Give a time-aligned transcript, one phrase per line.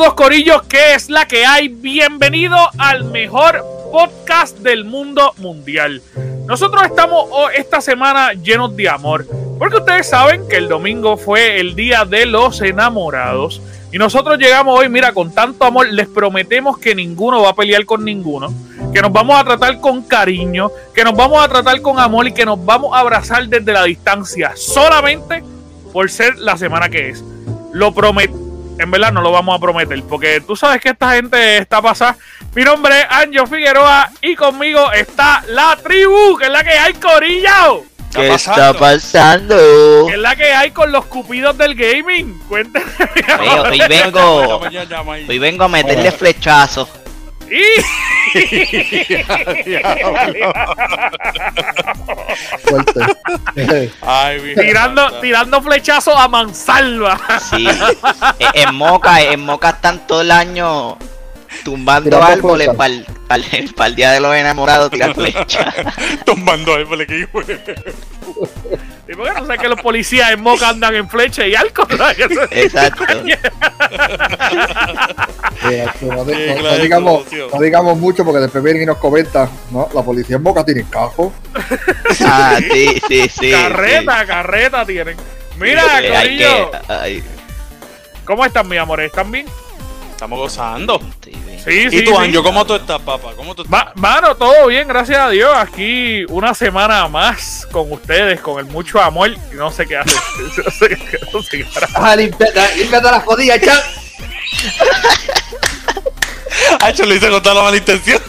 [0.00, 1.68] Saludos Corillos, ¿qué es la que hay?
[1.68, 6.00] Bienvenido al mejor podcast del mundo mundial.
[6.46, 9.26] Nosotros estamos oh, esta semana llenos de amor,
[9.58, 13.60] porque ustedes saben que el domingo fue el día de los enamorados.
[13.92, 17.84] Y nosotros llegamos hoy, mira, con tanto amor, les prometemos que ninguno va a pelear
[17.84, 18.54] con ninguno,
[18.94, 22.32] que nos vamos a tratar con cariño, que nos vamos a tratar con amor y
[22.32, 25.44] que nos vamos a abrazar desde la distancia, solamente
[25.92, 27.22] por ser la semana que es.
[27.74, 28.49] Lo prometo.
[28.80, 32.16] En verdad no lo vamos a prometer, porque tú sabes que esta gente está pasada.
[32.54, 36.94] Mi nombre es Anjo Figueroa y conmigo está la tribu, que es la que hay,
[36.94, 37.84] Corillo.
[38.12, 39.54] ¿Qué está pasando?
[40.08, 42.40] ¿Qué es la que hay con los cupidos del gaming?
[42.48, 42.86] Cuéntame.
[43.70, 44.60] Hoy vengo,
[45.28, 46.88] hoy vengo a meterle flechazos.
[54.02, 57.20] Ay, tirando, tirando flechazos a mansalva.
[57.50, 57.66] Sí.
[58.38, 60.96] Eh, en Moca, en Moca están todo el año
[61.64, 62.94] tumbando Tirando árboles para
[63.86, 65.74] el, día de los enamorados tirar flechas.
[66.24, 67.28] Tumbando árboles que
[69.10, 71.88] ¿Y por qué no sé que los policías en Moca andan en flecha y alcohol?
[72.50, 73.04] Exacto.
[75.62, 76.24] Eh, no,
[76.78, 79.88] digamos, no digamos mucho porque después vienen y nos comentan, ¿no?
[79.94, 81.32] La policía en Boca tiene cajo.
[82.24, 83.50] Ah, sí, sí, sí.
[83.50, 85.16] carreta, carreta tienen.
[85.58, 86.06] Mira, sí.
[86.06, 86.70] Eh, Corillo,
[88.24, 89.06] ¿cómo están, mis amores?
[89.06, 89.46] ¿Están bien?
[90.12, 91.00] Estamos gozando.
[91.64, 92.04] Sí, ¿Y sí.
[92.04, 92.16] tú, sí.
[92.16, 93.32] Anjo, cómo tú estás, papá?
[93.36, 93.70] ¿Cómo tú estás?
[93.70, 95.52] Ma- Mano, todo bien, gracias a Dios.
[95.54, 99.30] Aquí una semana más con ustedes, con el mucho amor.
[99.52, 100.18] No sé qué hacer.
[100.64, 101.66] No sé qué- no sé qué.
[101.94, 103.82] Ah, límpiate, límpiate las jodidas, chaval.
[106.80, 108.20] Ay, yo lo hice con toda la mala intención.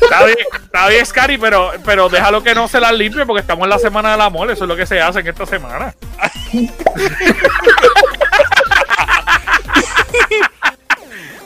[0.00, 3.64] Está bien, está bien, Scary, pero, pero déjalo que no se las limpie porque estamos
[3.64, 4.50] en la semana del amor.
[4.50, 5.94] Eso es lo que se hace en esta semana.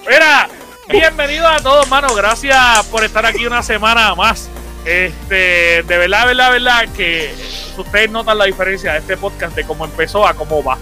[0.08, 0.48] Mira,
[0.88, 2.14] bienvenidos a todos, mano.
[2.14, 4.48] Gracias por estar aquí una semana más.
[4.84, 7.34] Este, de verdad, verdad, verdad, que
[7.76, 10.78] ustedes notan la diferencia de este podcast de cómo empezó a cómo va.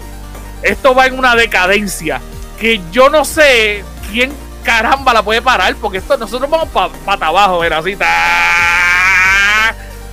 [0.63, 2.21] Esto va en una decadencia
[2.59, 4.31] que yo no sé quién
[4.63, 6.69] caramba la puede parar, porque esto nosotros vamos
[7.05, 7.97] para abajo, ver así.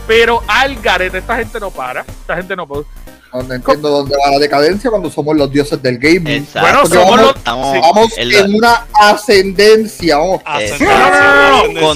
[0.07, 2.01] Pero al garete, esta gente no para.
[2.01, 2.85] Esta gente no puede.
[3.33, 6.29] No, no entiendo dónde va la decadencia cuando somos los dioses del gaming.
[6.45, 6.61] Exacto.
[6.61, 7.37] Bueno, Porque somos vamos- los.
[7.37, 7.81] Estamos sí.
[7.83, 10.17] Vamos en en una ascendencia.
[10.17, 10.43] Vamos.
[10.45, 11.93] Ascendencia, No, no, no, no,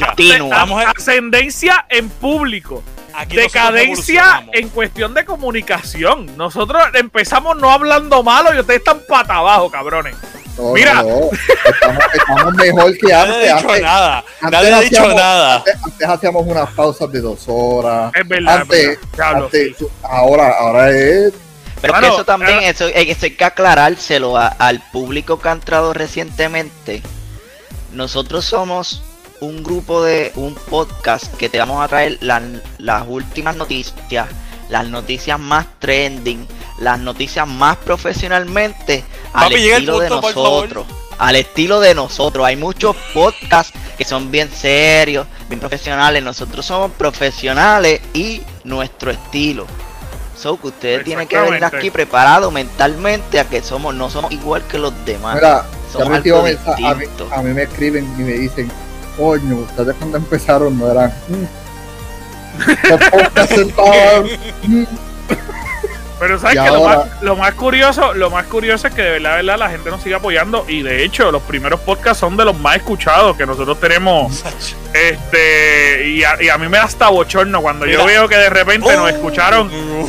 [0.66, 0.78] no.
[0.78, 1.74] ascendencia.
[1.74, 1.86] Continua.
[1.88, 2.82] En público.
[3.14, 6.34] Aquí Decadencia en cuestión de comunicación.
[6.38, 10.14] Nosotros empezamos no hablando malo y ustedes están pata abajo, cabrones.
[10.58, 10.94] No, Mira.
[11.02, 11.30] no, no.
[11.64, 13.50] Estamos, estamos mejor que Nadie antes.
[13.52, 14.18] ha dicho Antes, nada.
[14.18, 15.56] antes Nadie ha dicho hacíamos- nada.
[15.56, 18.12] antes- antes hacíamos unas pausas de dos horas.
[18.14, 18.56] Es verdad.
[18.60, 19.44] Antes, es verdad.
[19.44, 21.32] Antes- ahora, ahora es
[21.80, 25.48] Pero que eso también, eh, eso, eh, eso hay que aclarárselo a- al público que
[25.48, 27.02] ha entrado recientemente.
[27.92, 29.02] Nosotros somos
[29.40, 32.42] un grupo de un podcast que te vamos a traer las,
[32.78, 34.28] las últimas noticias,
[34.72, 36.46] las noticias más trending,
[36.78, 40.86] las noticias más profesionalmente al Papi, estilo de punto, nosotros.
[41.18, 42.44] Al estilo de nosotros.
[42.46, 46.22] Hay muchos podcasts que son bien serios, bien profesionales.
[46.22, 49.66] Nosotros somos profesionales y nuestro estilo.
[50.36, 54.62] So que ustedes tienen que venir aquí preparados mentalmente a que somos, no somos igual
[54.66, 55.34] que los demás.
[55.36, 58.70] Mira, Somos algo mensaje- a, mí, a mí me escriben y me dicen,
[59.18, 61.10] coño, ustedes cuando empezaron no eran...
[61.28, 61.61] mm,
[66.18, 69.30] Pero sabes que lo más, lo más curioso, lo más curioso es que de verdad,
[69.30, 72.44] de verdad la gente nos sigue apoyando y de hecho los primeros podcasts son de
[72.44, 74.44] los más escuchados que nosotros tenemos.
[74.94, 78.50] Este y a, y a mí me da hasta bochorno cuando yo veo que de
[78.50, 79.08] repente nos Oh.
[79.08, 79.68] escucharon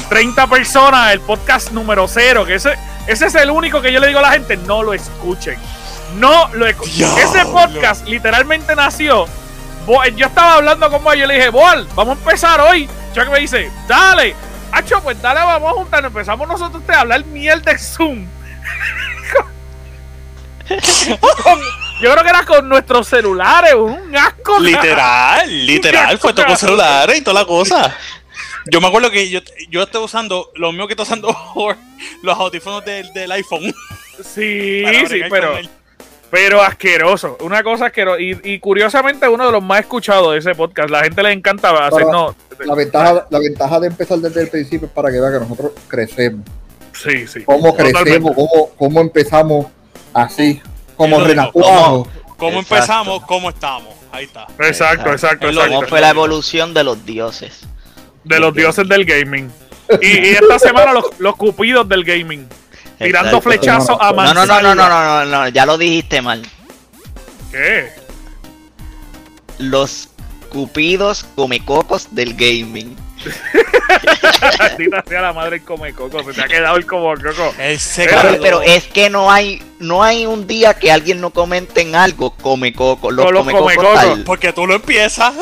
[0.10, 2.76] 30 personas el podcast número cero, que ese
[3.08, 5.58] ese es el único que yo le digo a la gente, no lo escuchen.
[6.18, 7.10] No lo escuchen.
[7.18, 9.26] Ese podcast literalmente nació
[10.16, 12.90] yo estaba hablando con Boal, yo le dije, Boal, vamos a empezar hoy.
[13.14, 14.36] Chuck me dice, dale.
[14.72, 16.10] Hacho, pues dale, vamos a juntarnos.
[16.10, 18.26] Empezamos nosotros a hablar mierda de Zoom.
[21.44, 21.60] Con-
[22.02, 24.60] yo creo que era con nuestros celulares, un asco.
[24.60, 27.96] Literal, literal, fue todo con celulares y toda la cosa.
[28.72, 31.36] Yo me acuerdo que yo, yo estoy usando, lo mío que estoy usando
[32.24, 33.76] los audífonos del, del iPhone.
[34.24, 35.70] Sí, sí, pero, él.
[36.34, 37.38] Pero asqueroso.
[37.42, 38.20] Una cosa asquerosa.
[38.20, 40.90] Y, y curiosamente uno de los más escuchados de ese podcast.
[40.90, 42.34] La gente le encanta hacernos...
[42.66, 45.74] La ventaja, la ventaja de empezar desde el principio es para que vea que nosotros
[45.88, 46.44] crecemos.
[46.92, 47.44] Sí, sí.
[47.44, 49.68] Cómo crecemos, cómo, cómo empezamos
[50.12, 50.60] así,
[50.98, 52.08] como renacuajos.
[52.36, 52.76] ¿Cómo Exacto.
[52.76, 53.24] empezamos?
[53.28, 53.94] ¿Cómo estamos?
[54.12, 54.48] Ahí está.
[54.58, 55.76] Exacto, exacto, exacto.
[55.76, 57.62] ¿Cómo fue la evolución de los dioses?
[58.24, 59.52] De los dioses del gaming.
[60.02, 62.50] Y, y esta semana los, los cupidos del gaming.
[63.04, 66.44] Tirando flechazos a No, no, no, no, no, no, no, no, ya lo dijiste mal.
[67.52, 67.92] ¿Qué?
[69.60, 70.10] Los
[70.50, 72.96] cupidos comecocos del gaming.
[74.60, 76.24] Maldita sea la madre el come coco.
[76.24, 77.54] Se te ha quedado el como coco.
[77.58, 81.30] Ese Claro, Pero, pero es que no hay no hay un día que alguien no
[81.30, 83.12] comente en algo comecoco.
[83.12, 84.24] Los los comecocos tal.
[84.24, 85.34] Porque tú lo empiezas.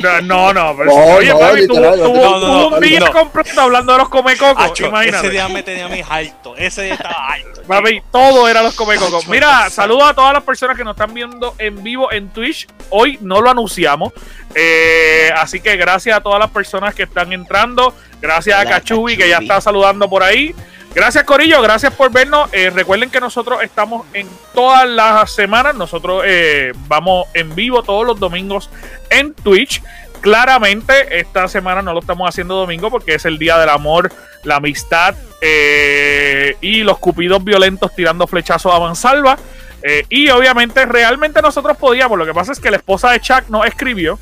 [0.00, 3.12] No, no, no, pero No, oye, no, papi, literal, no, no, un día no.
[3.12, 4.64] completo hablando de los comecocos.
[4.64, 5.26] Acho, imagínate.
[5.26, 6.54] ese día me tenía a mí alto.
[6.56, 7.62] Ese día estaba alto.
[7.66, 9.26] Papi, todo era los comecocos.
[9.28, 9.76] Mira, eso.
[9.76, 12.66] saludos a todas las personas que nos están viendo en vivo en Twitch.
[12.90, 14.12] Hoy no lo anunciamos.
[14.54, 17.94] Eh, así que gracias a todas las personas que están entrando.
[18.20, 19.44] Gracias a Hola, Cachubi, que ya Cachubi.
[19.46, 20.54] está saludando por ahí.
[20.94, 21.62] Gracias, Corillo.
[21.62, 22.52] Gracias por vernos.
[22.52, 25.74] Eh, recuerden que nosotros estamos en todas las semanas.
[25.74, 28.68] Nosotros eh, vamos en vivo todos los domingos
[29.10, 29.82] en Twitch.
[30.20, 34.12] Claramente, esta semana no lo estamos haciendo domingo porque es el día del amor,
[34.44, 39.36] la amistad eh, y los cupidos violentos tirando flechazos a mansalva.
[39.82, 42.18] Eh, y obviamente, realmente nosotros podíamos.
[42.18, 44.18] Lo que pasa es que la esposa de Chuck nos escribió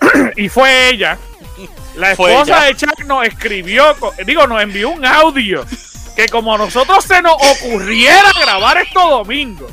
[0.36, 1.18] y fue ella.
[1.96, 3.94] La esposa de Chuck nos escribió,
[4.24, 5.66] digo, nos envió un audio
[6.16, 9.68] que como a nosotros se nos ocurriera grabar esto domingo,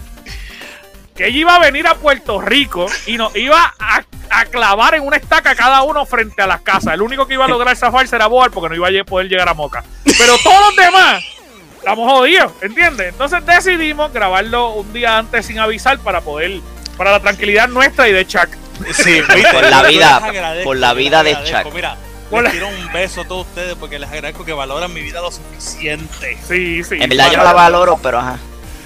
[1.15, 5.03] que ella iba a venir a Puerto Rico y nos iba a, a clavar en
[5.03, 6.93] una estaca cada uno frente a las casas.
[6.95, 9.47] El único que iba a lograr zafarse era Boar porque no iba a poder llegar
[9.47, 9.83] a Moca.
[10.03, 11.23] Pero todos los demás
[11.77, 13.09] estamos jodidos, ¿entiendes?
[13.09, 16.59] Entonces decidimos grabarlo un día antes sin avisar para poder,
[16.97, 18.49] para la tranquilidad nuestra y de Chuck.
[18.93, 20.19] Sí, Por la vida-
[20.63, 21.35] por la vida de.
[21.43, 21.73] Chuck.
[21.73, 21.95] Mira,
[22.41, 25.31] les tiro un beso a todos ustedes porque les agradezco que valoran mi vida lo
[25.31, 26.37] suficiente.
[26.47, 26.97] Sí, sí.
[26.99, 28.37] En verdad yo no la valoro, pero ajá.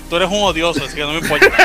[0.09, 1.47] Tú eres un odioso, así que no me importa.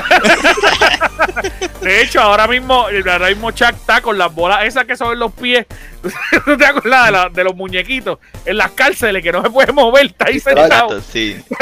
[1.81, 5.21] De hecho, ahora mismo, ahora mismo Chuck está con las bolas esas que son en
[5.21, 5.65] los pies.
[6.47, 8.19] ¿No te acuerdas de, la- de los muñequitos?
[8.45, 11.01] En las cárceles que no se puede mover, está ahí sentado.
[11.01, 11.41] Sí.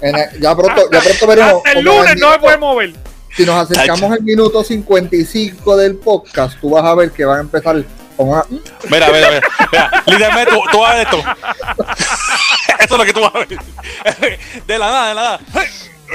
[0.00, 1.54] El- ya pronto, ya pronto veremos.
[1.56, 2.92] Hasta el lunes no se puede mover.
[3.36, 7.40] Si nos acercamos al minuto 55 del podcast, tú vas a ver que van a
[7.42, 7.84] empezar
[8.16, 8.44] con una.
[8.90, 9.42] Mira, mira, mira.
[9.72, 11.18] mira literalmente, tú, tú vas a ver esto.
[12.80, 14.38] Esto es lo que tú vas a ver.
[14.66, 15.40] De la nada, de la nada.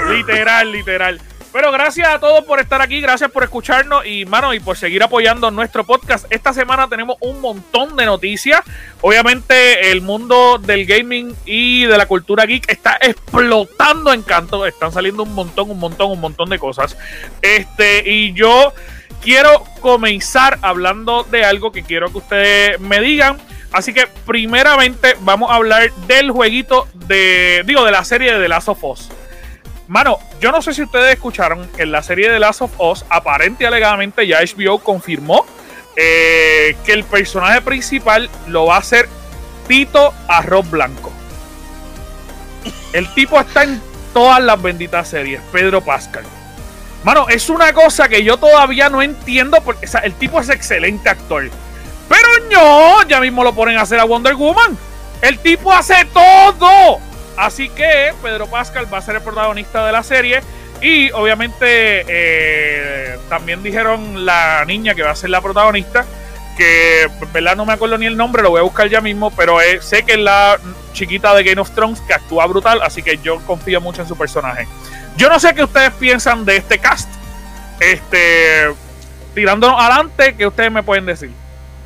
[0.09, 1.21] Literal, literal.
[1.55, 5.01] Pero gracias a todos por estar aquí, gracias por escucharnos y, mano, y por seguir
[5.01, 6.25] apoyando nuestro podcast.
[6.29, 8.59] Esta semana tenemos un montón de noticias.
[8.99, 14.65] Obviamente, el mundo del gaming y de la cultura geek está explotando en canto.
[14.65, 16.97] Están saliendo un montón, un montón, un montón de cosas.
[17.41, 18.73] Este, y yo
[19.21, 23.37] quiero comenzar hablando de algo que quiero que ustedes me digan.
[23.71, 28.49] Así que, primeramente, vamos a hablar del jueguito de, digo, de la serie de The
[28.49, 29.09] Last of Us.
[29.87, 33.63] Mano, yo no sé si ustedes escucharon en la serie de Last of Us, aparente
[33.63, 35.45] y alegadamente ya HBO confirmó
[35.95, 39.07] eh, que el personaje principal lo va a hacer
[39.67, 41.11] Tito Arroz Blanco.
[42.93, 43.81] El tipo está en
[44.13, 46.23] todas las benditas series, Pedro Pascal.
[47.03, 51.51] Mano, es una cosa que yo todavía no entiendo porque el tipo es excelente actor.
[52.09, 54.75] Pero no, ya mismo lo ponen a hacer a Wonder Woman.
[55.21, 56.99] El tipo hace todo.
[57.37, 60.41] Así que Pedro Pascal va a ser el protagonista de la serie.
[60.81, 66.05] Y obviamente eh, también dijeron la niña que va a ser la protagonista.
[66.57, 67.57] Que, ¿verdad?
[67.57, 69.31] No me acuerdo ni el nombre, lo voy a buscar ya mismo.
[69.31, 70.57] Pero eh, sé que es la
[70.93, 72.81] chiquita de Game of Thrones que actúa brutal.
[72.81, 74.67] Así que yo confío mucho en su personaje.
[75.17, 77.09] Yo no sé qué ustedes piensan de este cast.
[77.79, 78.73] Este.
[79.33, 81.29] Tirándonos adelante, ¿qué ustedes me pueden decir?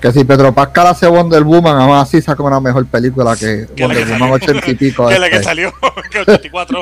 [0.02, 3.82] Que si Pedro Pascal hace Wonder Woman, aún así saca una mejor película que Que
[3.82, 5.08] la Wonder que Woman 80 y pico.
[5.08, 5.48] Que es la que este.
[5.48, 5.74] salió.
[6.10, 6.82] Que 84.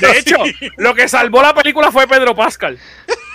[0.00, 0.36] De hecho,
[0.76, 2.78] lo que salvó la película fue Pedro Pascal.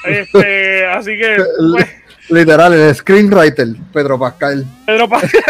[0.04, 1.88] Este, así que, pues,
[2.30, 4.66] Literal, el screenwriter, Pedro Pascal.
[4.86, 5.42] Pedro Pascal.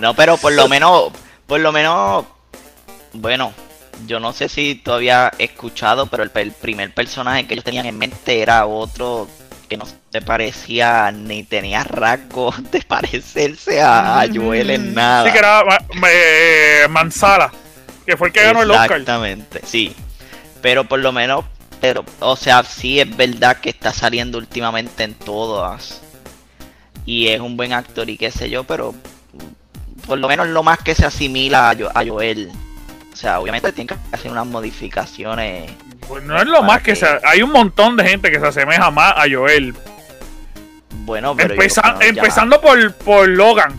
[0.00, 1.12] No, pero por lo menos,
[1.46, 2.24] por lo menos,
[3.14, 3.52] bueno,
[4.06, 7.86] yo no sé si todavía he escuchado, pero el, el primer personaje que ellos tenían
[7.86, 9.26] en mente era otro
[9.68, 15.26] que no se parecía ni tenía rasgos de parecerse a, a Joel en nada.
[15.26, 17.52] Sí, que era Ma- eh, Manzala,
[18.06, 18.90] que fue el que ganó el Oscar.
[18.92, 19.94] Exactamente, sí.
[20.62, 21.44] Pero por lo menos,
[21.80, 26.00] pero, o sea, sí es verdad que está saliendo últimamente en todas.
[27.06, 28.94] Y es un buen actor y qué sé yo, pero
[30.06, 32.50] por lo menos lo más que se asimila a, Jo- a Joel.
[33.12, 35.70] O sea, obviamente tiene que hacer unas modificaciones.
[36.08, 37.06] Pues no es lo más que se.
[37.24, 39.74] Hay un montón de gente que se asemeja más a Joel.
[41.04, 43.74] Bueno, pero Empeza- que ya- empezando por, por Logan.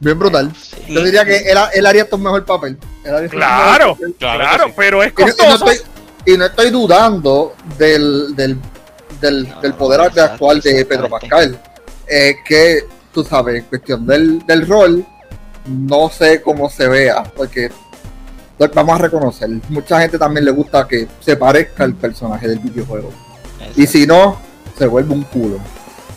[0.00, 0.52] Bien brutal.
[0.56, 0.76] sí.
[0.88, 2.76] Yo diría que él, él haría un mejor papel.
[3.04, 4.14] Claro, mejor papel.
[4.18, 4.74] Claro claro, que sí.
[4.76, 5.70] pero es Y no, y no costoso.
[5.70, 5.92] estoy,
[6.34, 8.58] y no estoy dudando del, del,
[9.20, 11.08] del, No, del poder exacto, actual de Pedro.
[11.08, 11.60] Pascal.
[12.08, 12.80] es que,
[13.14, 15.06] tú sabes, en cuestión del, del rol,
[15.66, 17.70] no sé cómo se vea, porque
[18.68, 23.10] vamos a reconocer, mucha gente también le gusta que se parezca al personaje del videojuego.
[23.76, 24.38] Y si no,
[24.76, 25.58] se vuelve un culo.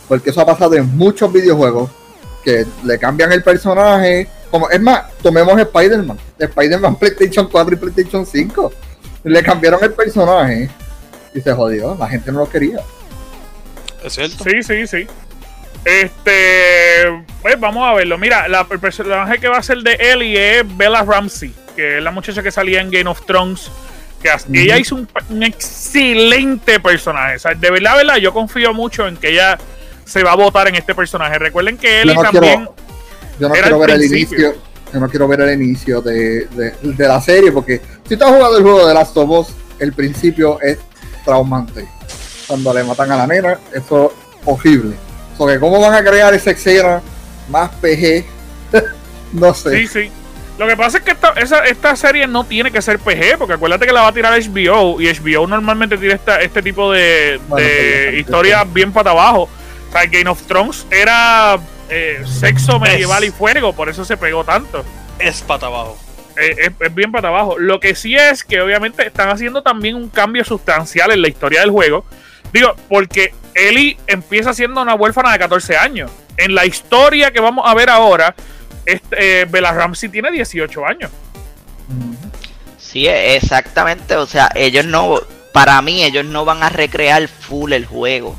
[0.07, 1.89] Porque eso ha pasado en muchos videojuegos
[2.43, 4.27] que le cambian el personaje.
[4.51, 6.17] Como, es más, tomemos Spider-Man.
[6.37, 8.71] Spider-Man PlayStation 4 y PlayStation 5.
[9.23, 10.69] Le cambiaron el personaje
[11.33, 11.95] y se jodió.
[11.95, 12.79] La gente no lo quería.
[14.03, 14.43] ¿Es cierto?
[14.43, 15.07] Sí, sí, sí.
[15.83, 18.17] Este, pues vamos a verlo.
[18.17, 22.03] Mira, la, el personaje que va a ser de Ellie es Bella Ramsey, que es
[22.03, 23.69] la muchacha que salía en Game of Thrones.
[24.21, 24.29] Que
[24.59, 27.35] ella hizo un, un excelente personaje.
[27.35, 29.57] O sea, de verdad, verdad, yo confío mucho en que ella
[30.03, 31.37] se va a votar en este personaje.
[31.37, 32.41] Recuerden que no también.
[32.65, 32.75] quiero-
[33.39, 34.55] Yo no Era quiero el ver el inicio.
[34.93, 38.31] Yo no quiero ver el inicio de, de- de la serie porque si tú has
[38.31, 39.47] jugado el juego de Last of Us,
[39.79, 40.77] el principio es
[41.25, 41.85] traumante.
[42.47, 44.95] Cuando le matan a la nena, eso es horrible.
[45.37, 47.01] Porque cómo van a crear esa escena
[47.49, 48.23] más PG,
[49.33, 49.79] no sé.
[49.79, 50.11] Sí, sí.
[50.57, 53.55] Lo que pasa es que esta, esa- esta serie no tiene que ser PG, porque
[53.55, 57.39] acuérdate que la va a tirar HBO y HBO normalmente tiene esta, este tipo de,
[57.47, 59.49] Bueno, de historias bien para abajo.
[59.89, 61.57] O sea, Game of Thrones era
[61.89, 64.83] eh, sexo medieval y fuego, por eso se pegó tanto.
[65.19, 65.97] Es pata abajo.
[66.37, 67.57] Eh, es, es bien para abajo.
[67.59, 71.61] Lo que sí es que obviamente están haciendo también un cambio sustancial en la historia
[71.61, 72.05] del juego.
[72.53, 76.11] Digo, porque Ellie empieza siendo una huérfana de 14 años.
[76.37, 78.35] En la historia que vamos a ver ahora,
[78.85, 81.11] este, eh, Bella Ramsey tiene 18 años.
[82.77, 84.15] Sí, exactamente.
[84.15, 85.19] O sea, ellos no,
[85.53, 88.35] para mí, ellos no van a recrear full el juego.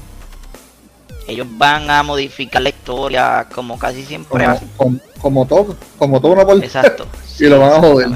[1.29, 6.33] Ellos van a modificar la historia como casi siempre Como, como, como todo, como todo
[6.33, 7.07] una Exacto.
[7.38, 8.09] Y lo van a joder.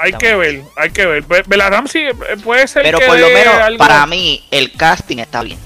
[0.00, 1.22] Hay que ver, hay que ver.
[1.24, 4.72] Be- Bella Ramsey eh, puede ser Pero que por lo menos algo- para mí el
[4.72, 5.58] casting está bien.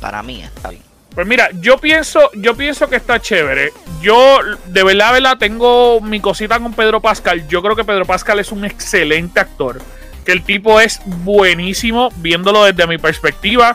[0.00, 0.82] Para mí está bien.
[1.16, 3.72] Pues mira, yo pienso, yo pienso que está chévere.
[4.02, 7.48] Yo de verdad, verdad, tengo mi cosita con Pedro Pascal.
[7.48, 9.80] Yo creo que Pedro Pascal es un excelente actor.
[10.26, 13.74] Que el tipo es buenísimo, viéndolo desde mi perspectiva.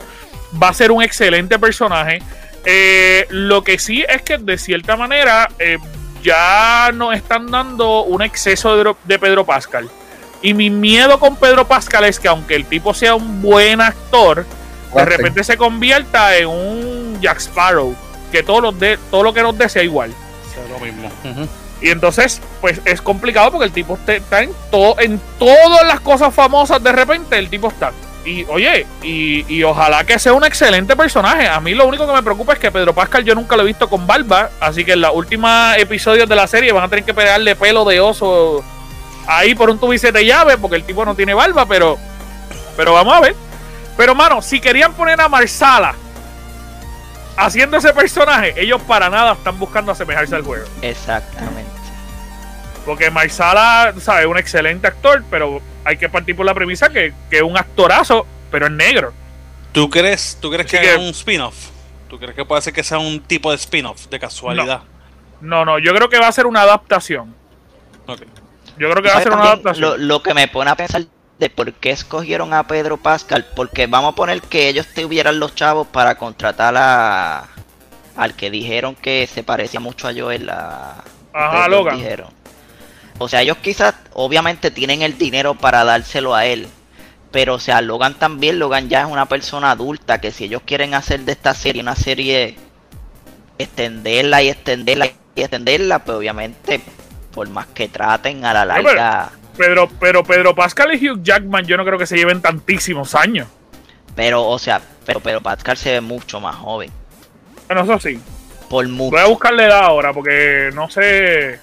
[0.62, 2.22] Va a ser un excelente personaje.
[2.64, 5.80] Eh, lo que sí es que de cierta manera eh,
[6.22, 9.90] ya nos están dando un exceso de, de Pedro Pascal.
[10.44, 14.46] Y mi miedo con Pedro Pascal es que aunque el tipo sea un buen actor,
[14.94, 17.96] de repente se convierta en un Jack Sparrow.
[18.32, 20.12] Que todo lo, de, todo lo que nos dé sea igual.
[20.12, 21.10] Es lo mismo.
[21.82, 26.34] Y entonces, pues es complicado porque el tipo está en, todo, en todas las cosas
[26.34, 26.82] famosas.
[26.82, 27.92] De repente, el tipo está.
[28.24, 31.48] Y oye, y, y ojalá que sea un excelente personaje.
[31.48, 33.66] A mí lo único que me preocupa es que Pedro Pascal yo nunca lo he
[33.66, 34.52] visto con barba.
[34.60, 37.84] Así que en los últimos episodios de la serie van a tener que pegarle pelo
[37.84, 38.64] de oso
[39.26, 41.66] ahí por un tubice de llave porque el tipo no tiene barba.
[41.66, 41.98] Pero,
[42.78, 43.36] pero vamos a ver.
[43.98, 45.96] Pero, mano, si querían poner a Marsala
[47.46, 50.66] haciendo ese personaje, ellos para nada están buscando asemejarse al juego.
[50.82, 51.70] Exactamente.
[52.86, 54.26] Porque Marsala, ¿sabes?
[54.26, 58.26] Un excelente actor, pero hay que partir por la premisa que, que es un actorazo,
[58.50, 59.14] pero es negro.
[59.72, 61.56] ¿Tú crees, tú crees Así que que- haga un spin-off?
[62.10, 64.82] ¿Tú crees que puede ser que sea un tipo de spin-off de casualidad?
[65.40, 67.34] No, no, yo creo que va a ser una adaptación.
[68.08, 68.22] Ok.
[68.78, 69.90] Yo creo que va a ¿Sabes ser una adaptación.
[69.90, 71.04] Lo, lo que me pone a pensar
[71.42, 75.56] de por qué escogieron a Pedro Pascal, porque vamos a poner que ellos tuvieran los
[75.56, 77.48] chavos para contratar a
[78.16, 81.98] al que dijeron que se parecía mucho a Joel, a Ajá, Logan.
[81.98, 82.28] dijeron.
[83.18, 86.68] O sea, ellos quizás obviamente tienen el dinero para dárselo a él.
[87.32, 90.94] Pero o sea, Logan también, Logan ya es una persona adulta que si ellos quieren
[90.94, 92.56] hacer de esta serie una serie
[93.58, 96.82] extenderla y extenderla y extenderla, pues obviamente
[97.34, 99.32] por más que traten a la larga
[99.62, 103.48] Pedro, pero Pedro Pascal y Hugh Jackman yo no creo que se lleven tantísimos años.
[104.16, 106.90] Pero, o sea, pero, pero Pascal se ve mucho más joven.
[107.68, 108.20] Bueno, eso sí.
[108.72, 109.12] Por mucho.
[109.12, 111.60] Voy a buscarle edad ahora porque no sé.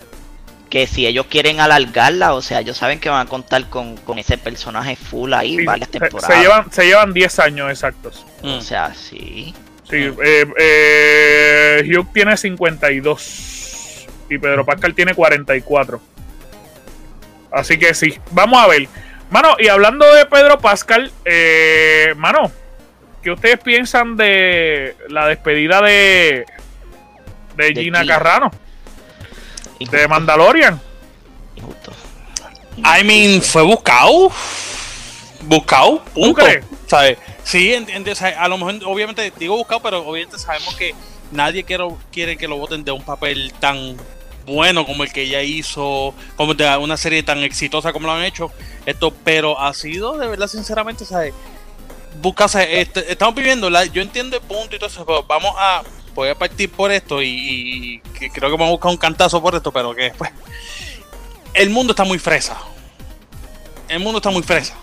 [0.71, 4.19] Que si ellos quieren alargarla, o sea, ellos saben que van a contar con, con
[4.21, 6.37] ese personaje full ahí Sí, varias temporadas.
[6.37, 8.25] se llevan, se llevan 10 años exactos.
[8.43, 8.59] Mm.
[8.59, 9.55] O sea, sí.
[9.91, 16.01] Sí, eh, eh, Hugh tiene 52 y Pedro Pascal tiene 44.
[17.51, 18.89] Así que sí, vamos a ver.
[19.31, 22.51] Mano, y hablando de Pedro Pascal, eh, mano,
[23.23, 26.47] ¿qué ustedes piensan de la despedida de,
[27.57, 28.07] de De Gina.
[28.07, 28.51] Carrano,
[29.79, 30.81] Injusto, de Mandalorian?
[31.57, 31.93] injusto.
[32.79, 34.31] I mean, fue buscado.
[35.43, 36.43] Buscado, punto.
[36.43, 36.65] crees?
[36.87, 37.19] ¿Sabes?
[37.45, 37.75] Sí,
[38.15, 40.95] sea, a lo mejor, obviamente, digo buscado, pero obviamente sabemos que
[41.33, 43.97] nadie quiere, quiere que lo voten de un papel tan
[44.49, 48.25] bueno como el que ella hizo, como de una serie tan exitosa como lo han
[48.25, 48.51] hecho.
[48.87, 51.35] Esto, pero ha sido, de verdad, sinceramente, ¿sabes?
[52.21, 55.83] Busca, este- estamos viviendo, la, yo entiendo el punto y todo eso, pero vamos a
[56.19, 58.03] voy a partir por esto y,
[58.33, 60.31] creo que voy a buscar un cantazo por esto, pero que después.
[61.55, 62.57] El mundo está muy fresa.
[63.89, 64.75] El mundo está muy fresa.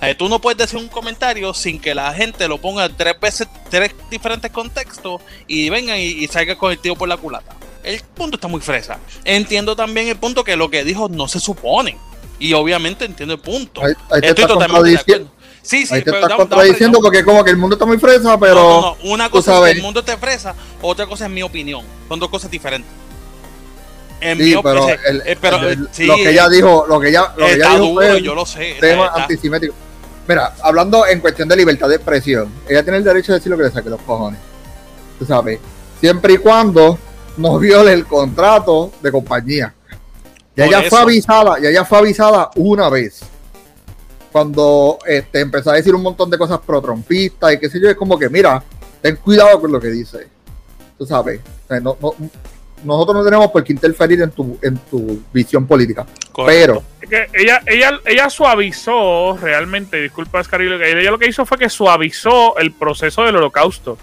[0.00, 3.46] Eh, tú no puedes decir un comentario sin que la gente lo ponga tres veces,
[3.68, 7.54] tres diferentes contextos y vengan y, y salga con el tío por la culata.
[7.82, 8.98] El punto está muy fresa.
[9.24, 11.96] Entiendo también el punto que lo que dijo no se supone.
[12.38, 13.82] Y obviamente entiendo el punto.
[13.84, 15.26] Ahí, ahí Estoy totalmente.
[15.62, 18.38] Sí, sí, Ahí te pero estás contradiciendo porque como que el mundo está muy fresa,
[18.38, 19.10] pero no, no, no.
[19.12, 21.84] Una cosa es que el mundo te fresa, otra cosa es mi opinión.
[22.08, 22.90] Son dos cosas diferentes.
[24.22, 26.98] En sí, mi pero, el- eh, pero, el- eh, sí, lo que ella dijo, lo
[26.98, 28.76] que ella, lo que ella dijo duro, fue el yo lo sé.
[28.80, 29.74] tema está- antisimétrico.
[30.26, 33.58] Mira, hablando en cuestión de libertad de expresión, ella tiene el derecho de decir lo
[33.58, 34.40] que le saque los cojones.
[35.18, 35.58] Tú sabes,
[36.00, 36.98] siempre y cuando
[37.36, 39.74] no viole el contrato de compañía.
[40.56, 43.20] Y Por ella fue avisada, y ella fue avisada una vez.
[44.32, 47.88] Cuando este, empezó a decir un montón de cosas pro trompistas y qué sé yo,
[47.88, 48.62] es como que, mira,
[49.02, 50.28] ten cuidado con lo que dice.
[50.98, 52.14] Tú sabes, o sea, no- no-
[52.84, 56.06] nosotros no tenemos por qué interferir en tu, en tu visión política.
[56.32, 56.82] correcto.
[57.00, 61.58] Pero, que ella, ella, ella suavizó realmente, disculpa Scarilo, que ella lo que hizo fue
[61.58, 63.98] que suavizó el proceso del holocausto.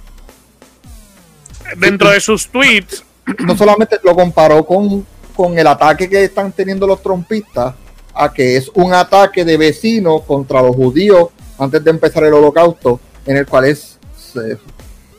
[1.78, 3.04] Dentro de sus tweets,
[3.46, 5.06] no solamente lo comparó con,
[5.36, 7.74] con el ataque que están teniendo los trompistas,
[8.14, 11.30] a que es un ataque de vecinos contra los judíos
[11.60, 13.98] antes de empezar el holocausto, en el cual es
[14.36, 14.58] eh,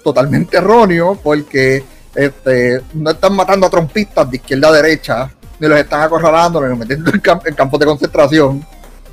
[0.02, 1.84] totalmente erróneo, porque
[2.14, 5.30] este, no están matando a trompistas de izquierda a derecha,
[5.60, 8.66] ni los están acorralando, ni los metiendo en, cam- en campos de concentración,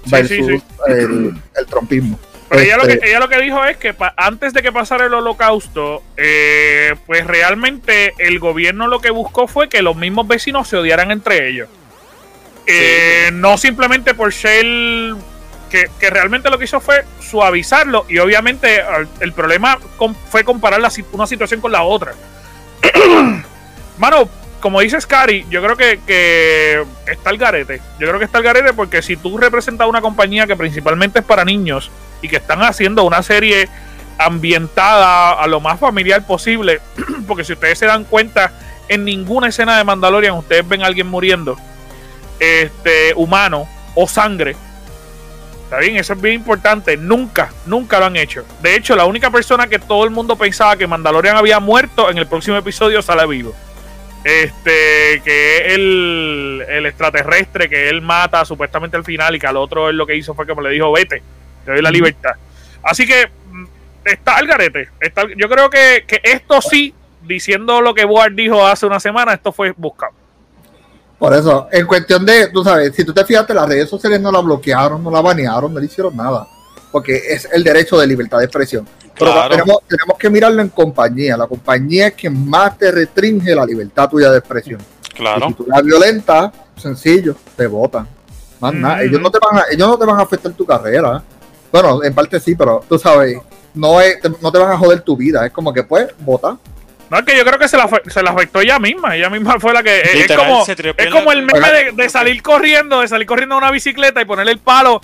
[0.06, 0.64] Sí, versus sí, sí.
[0.88, 2.20] El, el trompismo.
[2.50, 4.72] Pero ella, lo Este, que, ella lo que dijo es que pa- antes de que
[4.72, 10.28] pasara el holocausto, eh, pues realmente el gobierno lo que buscó fue que los mismos
[10.28, 11.70] vecinos se odiaran entre ellos.
[12.68, 14.64] Eh, No simplemente por ser
[15.70, 18.82] que, que realmente lo que hizo fue suavizarlo y obviamente
[19.20, 19.80] el problema
[20.30, 22.14] fue comparar la, una situación con la otra.
[23.98, 24.30] Mano,
[24.66, 27.82] como dice Scary, yo creo que, está el garete.
[28.00, 31.26] Yo creo que está el garete porque si tú representas una compañía que principalmente es
[31.26, 31.92] para niños
[32.24, 33.70] y que están haciendo una serie
[34.18, 36.82] ambientada a lo más familiar posible,
[37.28, 38.54] porque si ustedes se dan cuenta,
[38.88, 41.58] en ninguna escena de Mandalorian ustedes ven a alguien muriendo,
[42.40, 44.56] este, humano o sangre.
[45.66, 46.98] Está bien, eso es bien importante.
[46.98, 48.44] Nunca, nunca lo han hecho.
[48.64, 52.18] De hecho, la única persona que todo el mundo pensaba que Mandalorian había muerto en
[52.18, 53.54] el próximo episodio sale vivo.
[54.26, 59.56] Este, que es el, el extraterrestre que él mata supuestamente al final y que al
[59.56, 61.22] otro él lo que hizo fue que me le dijo, vete,
[61.64, 62.32] te doy la libertad.
[62.82, 63.66] Así que mm,
[64.04, 64.90] está el garete.
[65.00, 69.34] Está yo creo que, que esto sí, diciendo lo que Board dijo hace una semana,
[69.34, 70.14] esto fue buscado.
[71.20, 74.32] Por eso, en cuestión de, tú sabes, si tú te fijaste, las redes sociales no
[74.32, 76.48] la bloquearon, no la banearon, no le hicieron nada.
[76.92, 78.88] Porque es el derecho de libertad de expresión.
[79.18, 79.50] Pero Claro.
[79.50, 81.38] tenemos, tenemos que mirarlo en compañía.
[81.38, 84.82] La compañía es quien más te restringe la libertad tuya de expresión.
[85.14, 85.48] Y Claro.
[85.48, 88.08] si tú la violentas, sencillo, te votan.
[88.60, 89.02] Más nada.
[89.04, 91.22] Ellos no, te van a, ellos no te van a afectar tu carrera.
[91.72, 93.38] Bueno, en parte sí, pero tú sabes,
[93.74, 95.46] no, es, te- no te van a joder tu vida.
[95.46, 96.58] Es como que, pues, vota.
[97.10, 99.16] No, es que yo creo que se la, se la afectó ella misma.
[99.16, 100.02] Ella misma fue la que.
[100.02, 100.66] Es Literal, como,
[100.98, 104.26] es como el meme de, de salir corriendo, de salir corriendo a una bicicleta y
[104.26, 105.02] ponerle el palo.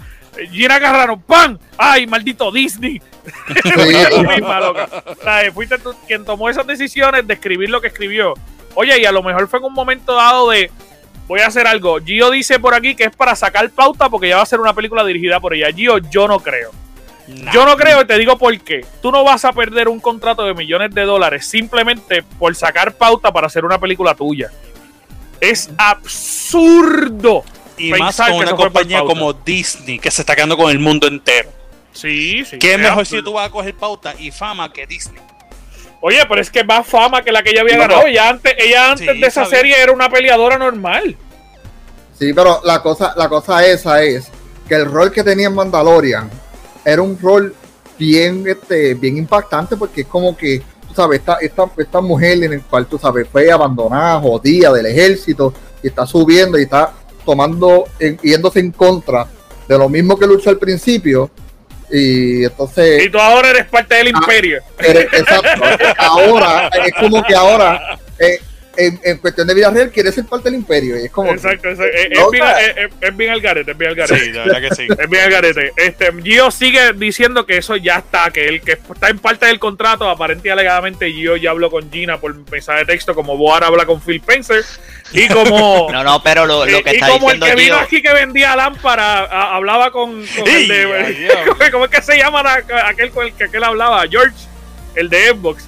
[0.51, 1.57] Gina Carrano, ¡pam!
[1.77, 3.01] ¡Ay, maldito Disney!
[4.29, 4.87] Misma, loca.
[5.05, 8.33] O sea, fuiste tú quien tomó esas decisiones de escribir lo que escribió.
[8.75, 10.71] Oye, y a lo mejor fue en un momento dado de.
[11.27, 11.99] Voy a hacer algo.
[11.99, 14.73] Gio dice por aquí que es para sacar pauta porque ya va a ser una
[14.73, 15.71] película dirigida por ella.
[15.71, 16.71] Gio, yo no creo.
[17.27, 17.51] Nah.
[17.53, 18.85] Yo no creo y te digo por qué.
[19.01, 23.31] Tú no vas a perder un contrato de millones de dólares simplemente por sacar pauta
[23.31, 24.51] para hacer una película tuya.
[25.39, 27.43] Es absurdo.
[27.77, 30.79] Y pensar más que con una compañía como Disney, que se está quedando con el
[30.79, 31.49] mundo entero.
[31.93, 32.57] Sí, sí.
[32.57, 35.21] ¿Qué es mejor si tú vas a coger pauta y fama que Disney?
[36.01, 38.05] Oye, pero es que más fama que la que ella había ganado.
[38.05, 41.15] Ella antes, ella antes Sí, de esa serie era una peleadora normal.
[42.17, 44.29] Sí, pero la cosa, la cosa esa es
[44.67, 46.29] que el rol que tenía en Mandalorian
[46.83, 47.55] era un rol
[47.97, 52.53] bien, este, bien impactante porque es como que, tú sabes, esta, esta, esta mujer en
[52.53, 55.53] el cual, tú sabes, fue abandonada, jodida del ejército
[55.83, 56.93] y está subiendo y está
[57.25, 57.85] tomando,
[58.21, 59.27] yéndose en contra
[59.67, 61.29] de lo mismo que luchó al principio
[61.91, 63.03] y entonces...
[63.05, 64.19] Y tú ahora eres parte del Ah.
[64.19, 64.61] imperio.
[64.79, 65.61] Eres- exacto.
[65.97, 68.39] Ahora, es como que ahora, eh,
[68.77, 70.97] en, en cuestión de vida real, quiere ser parte del imperio.
[70.99, 71.31] Y es como.
[71.31, 71.95] Exacto, exacto.
[71.97, 74.19] Es, es bien, es- es- es bien al garete, es bien al garete.
[74.25, 74.87] Sí, de verdad que sí.
[74.97, 75.71] Es bien al garete.
[75.75, 79.59] Este, Gio sigue diciendo que eso ya está, que el que está en parte del
[79.59, 83.63] contrato, aparente y alegadamente Gio ya habló con Gina por mensaje de texto, como Boar
[83.63, 84.63] habla con Phil Spencer,
[85.11, 85.89] y como...
[85.91, 88.13] No, no, pero lo, lo que y está como el que vino Gio, aquí que
[88.13, 91.31] vendía lámpara, a- hablaba con, con el ¡Ey, de...
[91.71, 94.03] ¿Cómo es que se llama la- aquel con el que aquel hablaba?
[94.09, 94.35] George,
[94.95, 95.67] el de Xbox.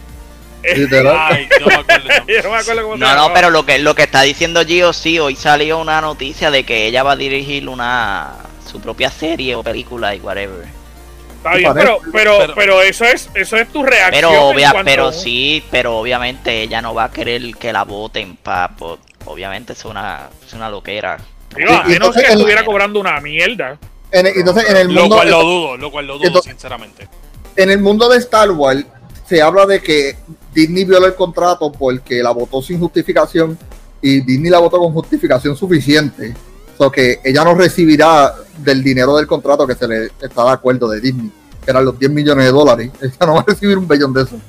[0.64, 1.18] Literal.
[1.20, 2.08] Ay, no me acuerdo.
[2.28, 4.94] Yo no me acuerdo cómo No, no, pero lo que, lo que está diciendo Gio,
[4.94, 8.34] sí, hoy salió una noticia de que ella va a dirigir una
[8.72, 10.66] su propia serie o película y whatever.
[11.38, 14.12] Está bien, pero, pero, Pero- pero eso es, eso es tu reacción.
[14.12, 18.38] Pero obvia, cuanto- pero sí, pero obviamente ella no va a querer que la voten
[18.38, 21.18] pa, po- obviamente es una, es una loquera.
[21.56, 23.78] Digo, a menos que el- estuviera cobrando una mierda.
[24.12, 27.08] En el- entonces, en el Lo cual lo dudo, lo cual lo dudo, Entonces- sinceramente.
[27.58, 28.86] en el mundo de Star Wars
[29.28, 30.16] se habla de que
[30.54, 33.58] Disney violó el contrato porque la votó sin justificación
[34.02, 36.34] y Disney la votó con justificación suficiente.
[36.78, 40.90] O que ella no recibirá del dinero del contrato que se le está de acuerdo
[40.90, 41.32] de Disney,
[41.64, 42.90] que eran los 10 millones de dólares.
[43.02, 44.40] Ella no va a recibir un billón de eso.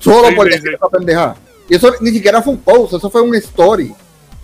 [0.00, 0.74] Solo Sí, por sí, decir sí.
[0.74, 1.36] esa pendeja.
[1.68, 3.94] Y eso ni siquiera fue un post, eso fue un story.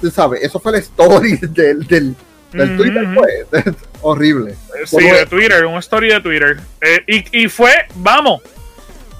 [0.00, 2.14] Tú sabes, eso fue el story del, del,
[2.52, 3.74] del Ujú, Twitter, pues.
[4.00, 4.54] Horrible.
[4.86, 6.60] Sí, Como- de Twitter, un story de Twitter.
[6.80, 7.00] Eh,
[7.32, 8.40] y, y fue, vamos,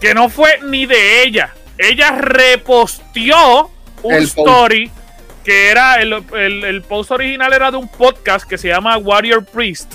[0.01, 1.53] que no fue ni de ella.
[1.79, 3.71] Ella reposteó
[4.03, 4.39] un El post.
[4.39, 4.91] story
[5.45, 9.45] que era, el, el- el post original era de un podcast que se llama Warrior
[9.45, 9.95] Priest.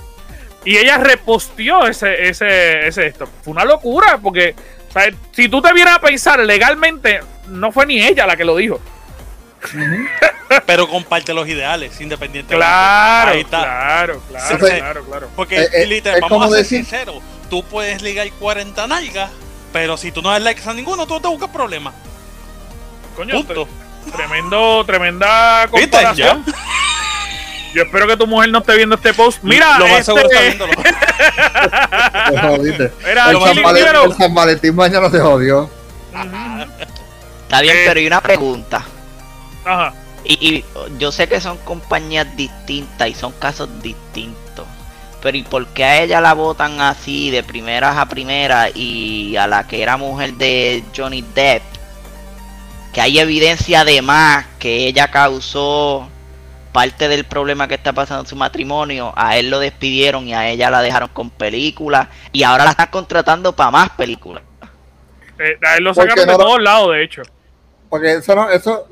[0.65, 3.28] Y ella reposteó ese, ese, ese esto.
[3.43, 4.56] Fue una locura, porque
[4.89, 7.19] o sea, si tú te vienes a pensar legalmente,
[7.50, 8.80] no fue ni ella la que lo dijo.
[10.65, 12.56] Pero comparte los ideales, independientemente.
[12.65, 13.62] Claro, Ahí está.
[13.63, 15.30] claro, claro, claro, claro.
[15.36, 17.15] Porque, Eh, eh, literal, vamos a ser decir- sinceros.
[17.50, 19.32] Tú puedes ligar 40 nalgas,
[19.73, 21.93] pero si tú no das likes a ninguno, tú te buscas problemas.
[23.15, 23.67] Coño, Punto.
[24.15, 25.81] Tremendo, tremenda ¿Viste?
[25.89, 26.45] comparación.
[27.73, 29.39] Yo espero que tu mujer no esté viendo este post.
[29.41, 30.73] Mira, Lo más este, seguro está viéndolo.
[33.07, 35.69] Era El San, Valentín, el San Valentín mañana se jodió.
[37.43, 37.83] Está bien, Eh.
[37.88, 38.83] pero hay una pregunta.
[39.65, 39.93] Ajá.
[40.23, 40.65] Y, y
[40.99, 44.42] yo sé que son compañías distintas y son casos distintos.
[45.23, 49.47] Pero ¿y por qué a ella la votan así de primeras a primeras y a
[49.47, 51.63] la que era mujer de Johnny Depp?
[52.91, 56.09] Que hay evidencia además que ella causó
[56.73, 59.13] parte del problema que está pasando en su matrimonio.
[59.15, 62.09] A él lo despidieron y a ella la dejaron con películas.
[62.33, 64.43] Y ahora la están contratando para más películas.
[65.39, 67.21] Eh, a él lo ¿Por qué sacaron de no todos lados, de hecho.
[67.88, 68.88] Porque eso no, eso,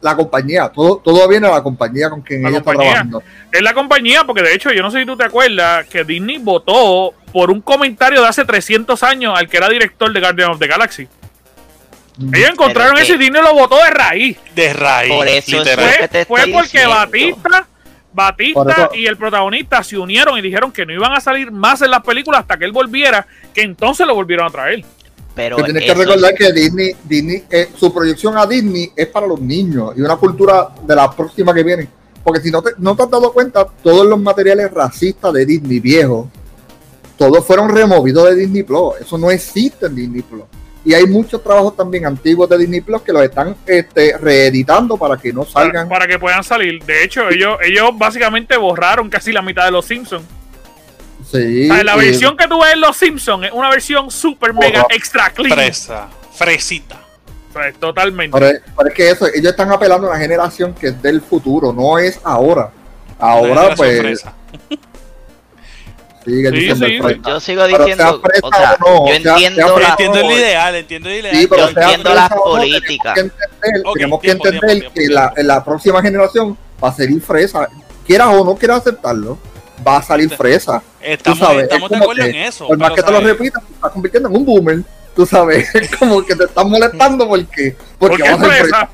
[0.00, 2.82] la compañía, todo, todo viene a la compañía con quien La ella compañía.
[2.88, 3.22] está trabajando.
[3.52, 6.38] Es la compañía, porque de hecho, yo no sé si tú te acuerdas que Disney
[6.38, 10.58] votó por un comentario de hace 300 años al que era director de Guardian of
[10.58, 11.08] the Galaxy.
[12.32, 14.38] Ellos encontraron Pero es eso y Disney lo votó de raíz.
[14.54, 15.12] De raíz.
[15.12, 16.94] Por eso Fue, te fue porque diciendo.
[16.96, 17.68] Batista,
[18.12, 21.92] Batista y el protagonista se unieron y dijeron que no iban a salir más en
[21.92, 24.84] las películas hasta que él volviera, que entonces lo volvieron a traer.
[25.38, 29.24] Pero Que tienes que recordar que Disney, Disney eh, su proyección a Disney es para
[29.24, 31.88] los niños y una cultura de la próxima que viene.
[32.24, 35.78] Porque si no te, no te has dado cuenta, todos los materiales racistas de Disney
[35.78, 36.26] viejos,
[37.16, 38.94] todos fueron removidos de Disney Plus.
[39.00, 40.42] Eso no existe en Disney Plus.
[40.84, 45.16] Y hay muchos trabajos también antiguos de Disney Plus que los están este, reeditando para
[45.18, 45.88] que no para, salgan.
[45.88, 46.82] para que puedan salir.
[46.82, 50.24] De hecho, ellos, ellos básicamente borraron casi la mitad de los Simpsons.
[51.30, 54.54] Sí, O sea, la versión que tú ves en los Simpsons es una versión super
[54.54, 54.88] mega Ojo.
[54.90, 55.52] extra clean.
[55.58, 56.08] Fresa.
[56.34, 57.00] Fresita.
[57.50, 58.38] O sea, totalmente.
[58.38, 61.72] Pero, pero es que eso, ellos están apelando a una generación que es del futuro,
[61.72, 62.70] no es ahora.
[63.18, 64.32] Ahora, pues, fresa.
[66.24, 67.20] sigue Sí, diciendo sí.
[67.26, 70.74] Yo sigo diciendo, sea fresa o sea, o no, yo sea- entiendo la, el ideal,
[70.76, 71.36] entiendo el ideal.
[71.36, 73.14] Sí, pero yo sea entiendo fresa las políticas.
[73.14, 75.48] Tenemos que entender, tenemos que tiempo, entender tiempo, que tiempo, la, tiempo.
[75.54, 77.68] la próxima generación va a salir fresa.
[78.06, 79.38] Quieras o no quieras aceptarlo,
[79.86, 80.82] va a salir fresa.
[81.00, 82.66] Estamos, sabes, estamos es de como acuerdo que, en eso.
[82.66, 84.78] Por más pero, que te lo repitas, te estás convirtiendo en un boomer.
[85.16, 88.90] Tú sabes, es como que te están molestando porque, porque Porque vas a ser fresa.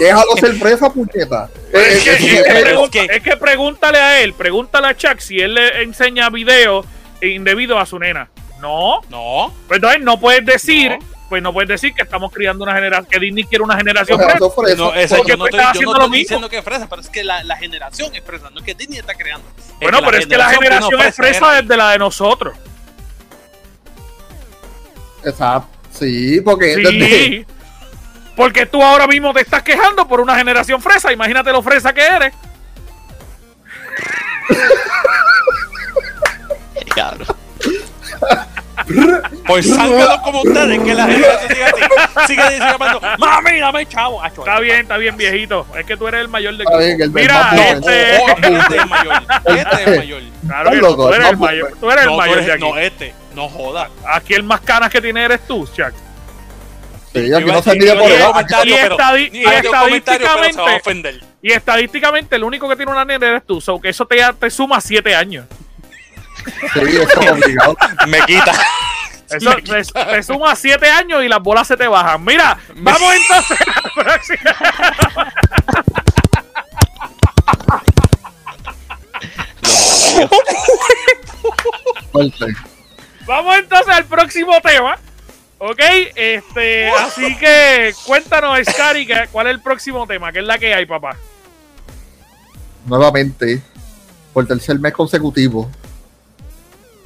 [0.00, 1.48] Déjalo ser fresa, puñeta.
[1.72, 5.18] Es que, es que pregunta- es que- es que pregúntale a él, pregúntale a Chuck
[5.20, 6.84] si él le enseña videos
[7.22, 8.28] indebidos a su nena.
[8.60, 9.52] No, No.
[9.68, 10.98] pues entonces no puedes decir, No.
[11.34, 14.36] Pues no puedes decir que estamos criando una generación, que Disney quiere una generación fresa.
[14.36, 14.76] eso fresa.
[14.76, 16.22] No, esa- porque yo no tú estoy, estás yo haciendo no lo estoy mismo.
[16.22, 18.74] diciendo que es fresa, pero es que la, la generación es fresa, no es que
[18.74, 19.48] Disney está creando.
[19.58, 22.56] Es Bueno, pero es que la generación bueno, es fresa era- desde la de nosotros.
[25.24, 25.68] Exacto.
[25.90, 27.46] Sí, porque desde- Sí.
[28.36, 31.12] Porque tú ahora mismo te estás quejando por una generación fresa.
[31.12, 32.34] Imagínate lo fresa que eres.
[36.94, 37.36] Cabrón.
[39.46, 42.26] Por sángalos como ustedes, que la generación sigue así.
[42.26, 44.22] Sigue diciendo, mami, dame chavo.
[44.22, 45.66] Acho, Está bien, está bien, viejito.
[45.76, 46.80] Es que tú eres el mayor del grupo.
[46.80, 48.18] el Mira, este.
[48.18, 49.22] oh, este es mayor.
[49.44, 50.22] Este es mayor.
[50.46, 51.72] Claro que no, tú eres el mayor.
[51.80, 52.62] Tú eres el mayor eres- de aquí.
[52.62, 53.14] no, este.
[53.34, 53.90] No joda.
[54.06, 55.92] Aquí el más canas que tiene eres tú, Chuck.
[57.12, 61.20] Sí, aquí no se mide por Y estadi- estadísticamente-.
[61.42, 63.60] Y estadísticamente, el único que tiene una nena eres tú.
[63.60, 65.44] So que eso te, te suma siete años.
[66.72, 67.76] Sí, eso es obligado.
[68.08, 68.52] Me quita.
[69.30, 72.24] Eso te, te suma 7 años y las bolas se te bajan.
[72.24, 74.56] Mira, vamos entonces a la próxima.
[83.26, 84.98] Vamos entonces al próximo tema.
[85.58, 85.80] Ok,
[86.14, 90.84] este, así que cuéntanos, Scary, cuál es el próximo tema, que es la que hay,
[90.84, 91.16] papá.
[92.84, 93.62] Nuevamente,
[94.32, 95.70] por tercer mes consecutivo,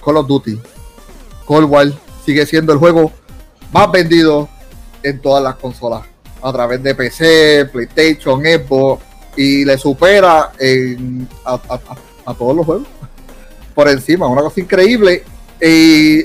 [0.05, 0.61] Call of Duty.
[1.49, 1.87] Cold War
[2.29, 3.11] sigue siendo el juego
[3.73, 4.51] más vendido
[5.03, 6.03] en todas las consolas.
[6.43, 9.03] A través de PC, PlayStation, Xbox.
[9.35, 10.53] Y le supera
[11.47, 12.87] a todos los juegos.
[13.75, 15.25] Por encima, una cosa increíble.
[15.59, 16.19] Y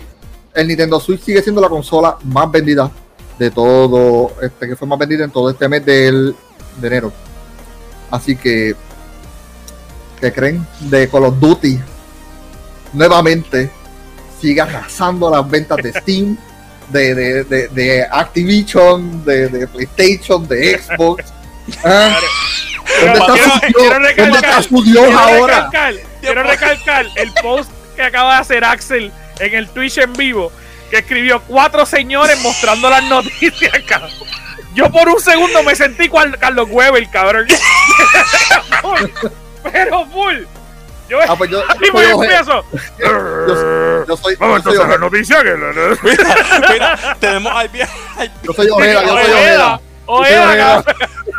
[0.54, 2.92] el Nintendo Switch sigue siendo la consola más vendida
[3.40, 6.36] de todo, este, que fue más vendida en todo este mes del,
[6.82, 7.14] de enero.
[8.12, 8.76] Así que,
[10.20, 11.80] ¿qué creen de Call of Duty?
[12.92, 13.72] Nuevamente,
[14.44, 16.38] sigue arrasando las ventas de Steam,
[16.90, 21.24] de, de, de, de Activision, de, de PlayStation, de Xbox.
[21.86, 22.18] Ah,
[23.00, 23.94] ¿Dónde está Quiero- su quiero Dios?
[23.94, 25.56] ¿Dónde recalcar- está su Dios quiero ahora?
[25.56, 30.52] recalcar, quiero recalcar el post que acaba de hacer Axel en el Twitch en vivo,
[30.92, 34.12] que escribió cuatro señores mostrando las noticias, cabrón.
[34.76, 37.48] Yo por un segundo me sentí cual Carlos Weber, cabrón.
[39.72, 40.36] Pero full.
[41.14, 42.66] Yo, Ah, pues yo, ahí yo soy Oje- empiezo.
[43.00, 45.54] yo, yo soy, Vamos yo entonces la noticia que
[46.04, 47.54] Mira, mira, tenemos
[48.42, 50.84] yo soy Ojeda, yo soy Ojeda, Ojeda.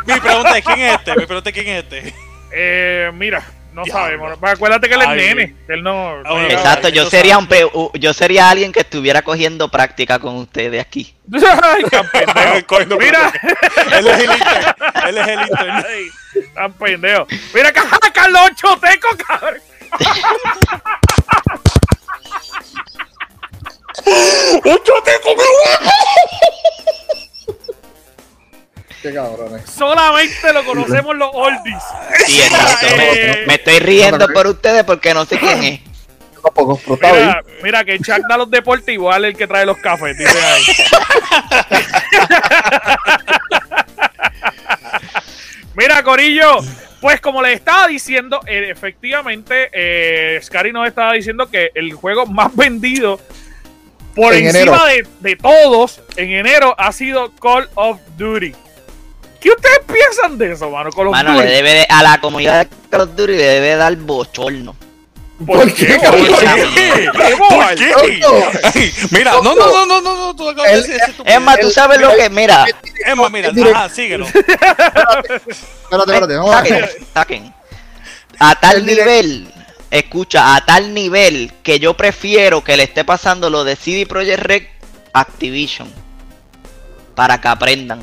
[0.05, 1.15] Mi pregunta es quién es este.
[1.15, 2.13] Mi pregunta es quién es este.
[2.53, 4.37] Eh, mira, no sabemos.
[4.39, 5.55] Pues Acuérdate que él es Ay, nene.
[5.67, 6.21] Él no.
[6.49, 11.13] Exacto, yo sería un pe- yo sería alguien que estuviera cogiendo práctica con ustedes aquí.
[11.33, 12.63] Ay.
[12.63, 13.31] Cogiendo Mira.
[13.97, 14.75] Él es el intern.
[15.09, 15.83] Él es el intern.
[16.53, 17.27] Tan pendejo.
[17.53, 19.61] Mira que ¡ah, Carlos Choteco, cabrón.
[29.01, 29.69] Qué cabrones.
[29.69, 31.81] Solamente lo conocemos los oldies.
[32.25, 32.87] Sí, exacto.
[32.87, 35.79] Eh, Me, me estoy riendo por ustedes porque no sé quién es.
[37.01, 40.63] Mira, mira que Chuck da los deportes igual el que trae los cafés, dice ahí.
[45.75, 46.57] Mira, Corillo,
[47.01, 52.25] pues como les estaba diciendo, eh, efectivamente, eh, Scary nos estaba diciendo que el juego
[52.25, 53.19] más vendido
[54.15, 58.53] por En encima de, de todos en enero ha sido Call of Duty.
[59.41, 60.89] ¿Qué ustedes piensan de eso, mano?
[60.91, 61.45] Call of Mano, Duty.
[61.45, 64.75] le debe de- a la comunidad de Call of Duty le debe dar bochorno.
[65.45, 66.27] ¿Por qué, cabrón?
[66.27, 67.11] ¿Por qué?
[67.11, 67.91] ¿Qué, ¿Por qué?
[67.91, 68.27] Coño.
[68.73, 71.23] Ay, Mira, no, no, no, no, no, no, tú acabas de Él- decir eso.
[71.25, 72.65] Es más, tú sabes lo que, mira,
[73.17, 74.25] más, mira, ajá, síguelo.
[74.27, 77.53] Espérate, espérate, saquen, saquen.
[78.39, 79.47] A tal El nivel,
[79.91, 84.41] escucha, a tal nivel que yo prefiero que le esté pasando lo de CD Projekt
[84.43, 84.63] Red
[85.13, 85.91] Activision.
[87.13, 88.01] Para que aprendan.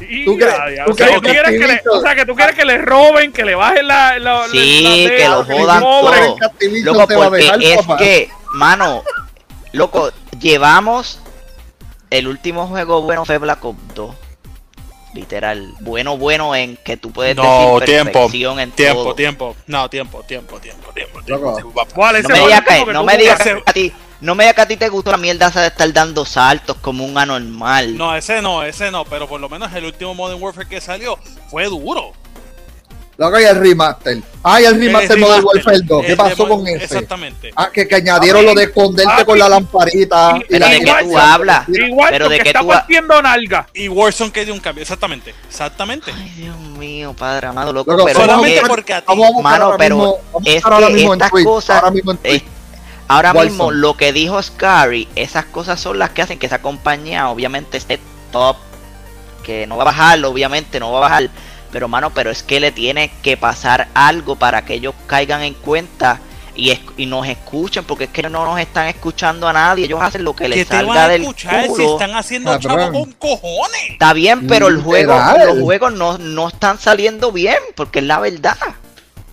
[0.00, 0.54] Y ¿Tú crees-
[0.84, 2.64] tú O sea, crees tú que quieres que le, o sea, que tú quieres que
[2.64, 6.36] le roben, que le bajen la, la, Sí, la- que lo jodan todo.
[6.82, 7.96] Loco, porque dejar, es papá.
[7.96, 9.02] que, mano,
[9.72, 11.18] loco, llevamos
[12.10, 14.14] el último juego bueno fue Black Ops 2.
[15.14, 18.28] Literal, bueno, bueno en que tú puedes No, decir tiempo,
[18.60, 19.14] en tiempo, todo.
[19.14, 19.56] tiempo.
[19.66, 21.20] No, tiempo, tiempo, tiempo, tiempo.
[21.26, 21.54] Loco.
[21.54, 21.86] tiempo.
[21.94, 22.22] ¿Cuál?
[22.22, 24.88] No me digas no me digas a ti, no me digas que a ti te
[24.88, 27.96] gustó la mierda esa de estar dando saltos como un anormal.
[27.96, 31.18] No, ese no, ese no, pero por lo menos el último Modern Warfare que salió
[31.50, 32.12] fue duro.
[33.18, 34.18] Luego hay el remaster.
[34.42, 36.04] Ay, el remaster El Modern remaster, Warfare 2.
[36.04, 36.84] ¿Qué pasó con ese?
[36.84, 37.50] Exactamente.
[37.56, 40.34] Ah, que, que añadieron lo de esconderte con la lamparita.
[40.36, 41.68] Y- Y Pero la de qué igual, tú hablas.
[41.70, 43.66] Igual Pero de qué está tú partiendo nalga.
[43.72, 45.34] Y Warzone que dio un cambio, exactamente.
[45.48, 46.12] Exactamente.
[46.14, 49.14] Ay, Dios mío, padre amado, loco, Loco, pero solamente que- porque a ti.
[49.42, 52.34] Mano, ahora pero mismo, es que mismo en estas cosas- ahora mismo en Twitch.
[52.42, 52.55] es-
[53.08, 57.28] ahora mismo lo que dijo Scary, esas cosas son las que hacen que esa compañía
[57.28, 58.00] obviamente esté
[58.32, 58.56] top,
[59.44, 61.30] que no va a bajar, obviamente no va a bajar,
[61.72, 65.54] pero mano, pero es que le tiene que pasar algo para que ellos caigan en
[65.54, 66.20] cuenta
[66.54, 70.00] y, es- y nos escuchen, porque es que no nos están escuchando a nadie, ellos
[70.02, 72.90] hacen lo que que les te van salga a del escuchar si están haciendo chavo
[72.92, 73.90] con cojones.
[73.90, 75.48] Está bien, pero el juego, Literal.
[75.48, 78.56] los juegos no, no están saliendo bien, porque es la verdad.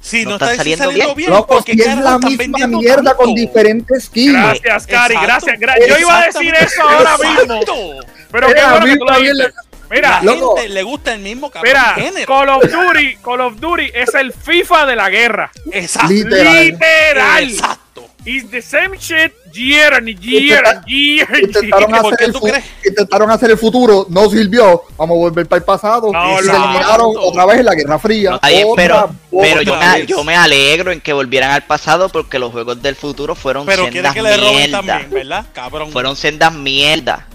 [0.04, 3.04] Si No no, está está saliendo saliendo bien, Loco, porque si es la misma mierda
[3.04, 3.16] tanto?
[3.18, 4.34] con diferentes skins.
[4.34, 5.28] Gracias, Cari, Exacto.
[5.28, 5.88] gracias, gracias.
[5.88, 7.60] Yo iba a decir eso ahora mismo.
[8.30, 9.46] Pero qué bueno que tú lo.
[9.90, 10.56] Mira, la loco.
[10.58, 12.26] gente le gusta el mismo cabrón Mira, género.
[12.26, 15.52] Call of Duty, Call of Duty es el FIFA de la guerra.
[15.72, 16.10] Exacto.
[16.14, 16.66] Literal.
[16.66, 17.44] Literal.
[17.44, 17.80] Exacto.
[18.26, 22.02] It's the same shit year and year and year Intentaron year.
[22.02, 22.64] ¿Por hacer, qué el tú fu- crees?
[22.88, 24.84] intentaron hacer el futuro, no sirvió.
[24.98, 26.10] Vamos a volver para el pasado.
[26.10, 26.56] No, y se no.
[26.64, 28.40] eliminaron otra vez en la Guerra Fría.
[28.48, 29.42] Bien, Otra pero, vez.
[29.50, 32.82] pero yo, otra me, yo me alegro en que volvieran al pasado porque los juegos
[32.82, 34.78] del futuro fueron Pero sendas que le roben mierda.
[34.78, 35.46] también, ¿verdad?
[35.54, 35.92] Cabrón.
[35.92, 37.28] Fueron sendas mierda.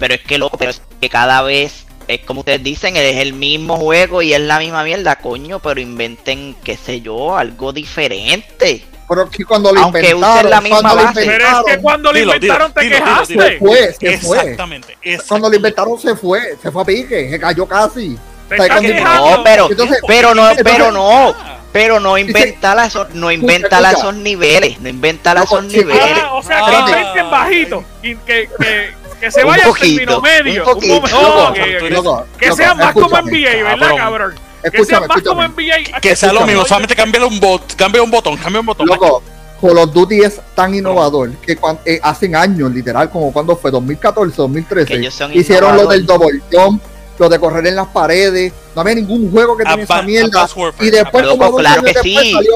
[0.00, 3.34] Pero es que loco, pero es que cada vez es como ustedes dicen, es el
[3.34, 8.84] mismo juego y es la misma mierda, coño, pero inventen, qué sé yo, algo diferente.
[9.08, 11.24] Pero que cuando lo Aunque usen inventaron, la misma cuando lo base.
[11.26, 13.32] Pero es que cuando lo Dilo, inventaron te dilo, dilo, quejaste.
[13.34, 14.38] dilo, se fue, se fue.
[14.38, 14.98] Exactamente.
[15.28, 18.18] Cuando lo inventaron se fue, se fue a pique, se cayó casi.
[18.50, 23.30] No, pero, Entonces- pero no, entonces- pero no, Ah, pero no inventar a esos, no
[23.30, 26.18] inventar a esos niveles, no inventar a esos niveles.
[26.22, 26.84] Ah, o sea, Ah.
[26.86, 27.84] que inventen bajito.
[28.02, 30.64] Y que, que, que se Un vaya al poquito, término medio.
[30.66, 30.94] un poquito.
[30.94, 31.90] Loco, Ok, ok.
[31.90, 33.96] loco, Que loco, sean más como NBA, ¿verdad, cabrón.
[33.98, 34.34] cabrón?
[34.62, 35.42] Que Escúchame, sean más como.
[35.42, 36.00] NBA.
[36.00, 38.86] Que sea lo mismo, solamente cambia un bot, cambia un botón, cambia un botón.
[38.86, 39.22] Loco,
[39.60, 43.70] Call of Duty es tan innovador que cuan- eh, hace años, literal, como cuando fue
[43.72, 46.80] 2014, 2013, Que ellos son hicieron lo del double jump,
[47.18, 48.52] lo de correr en las paredes.
[48.76, 50.48] No había ningún juego que tenía esa mierda.
[50.80, 52.32] Y después, Loco, como dos claro años que después, sí.
[52.32, 52.52] salió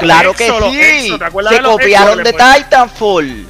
[0.00, 0.80] Claro que Exo, sí.
[0.80, 2.32] Exo, ¿te acuerdas Se de copiaron Exo?
[2.32, 3.46] de Titanfall.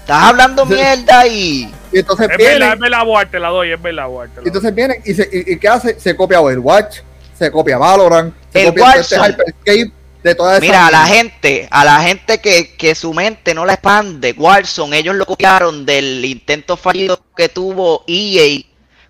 [0.00, 1.74] Estás hablando mierda ahí.
[1.92, 4.42] Y entonces Es verdad, vienen, es verdad, te la doy, es verdad, te la doy.
[4.46, 5.98] entonces vienen y, se, y, y ¿qué hace?
[6.00, 6.98] Se copia Overwatch,
[7.38, 9.16] se copia Valorant, se El copia este.
[9.16, 13.54] Hyperscape, de toda esa Mira, a la gente, a la gente que, que su mente
[13.54, 18.62] no la expande, Warzone, ellos lo copiaron del intento fallido que tuvo EA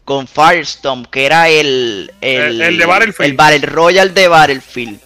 [0.05, 3.31] con Firestorm, que era el, El- el de Battlefield.
[3.31, 5.01] el Battle Royale de Battlefield.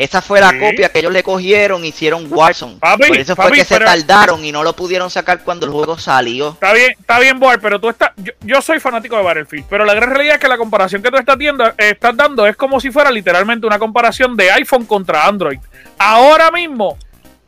[0.00, 0.58] Esa fue la Sí.
[0.58, 2.76] copia que ellos le cogieron, hicieron Warzone.
[2.80, 5.66] Papi, Por eso papi, fue que se pero- tardaron y no lo pudieron sacar cuando
[5.66, 6.52] el juego salió.
[6.52, 8.12] Está bien, está bien, Boar, pero tú estás.
[8.16, 11.10] Yo, yo soy fanático de Battlefield, pero la gran realidad es que la comparación que
[11.10, 14.86] tú estás, viendo, eh, estás dando es como si fuera literalmente una comparación de iPhone
[14.86, 15.58] contra Android.
[15.98, 16.96] Ahora mismo,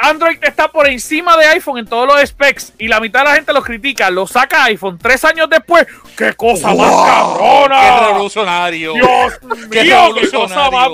[0.03, 3.35] Android está por encima de iPhone en todos los specs y la mitad de la
[3.37, 4.11] gente los critica.
[4.11, 5.87] Lo saca iPhone tres años después.
[6.17, 8.01] ¡Qué cosa más ¡Qué cabrona!
[8.09, 8.93] revolucionario!
[8.95, 9.33] Dios
[9.71, 10.89] ¡Qué mío, qué cosa más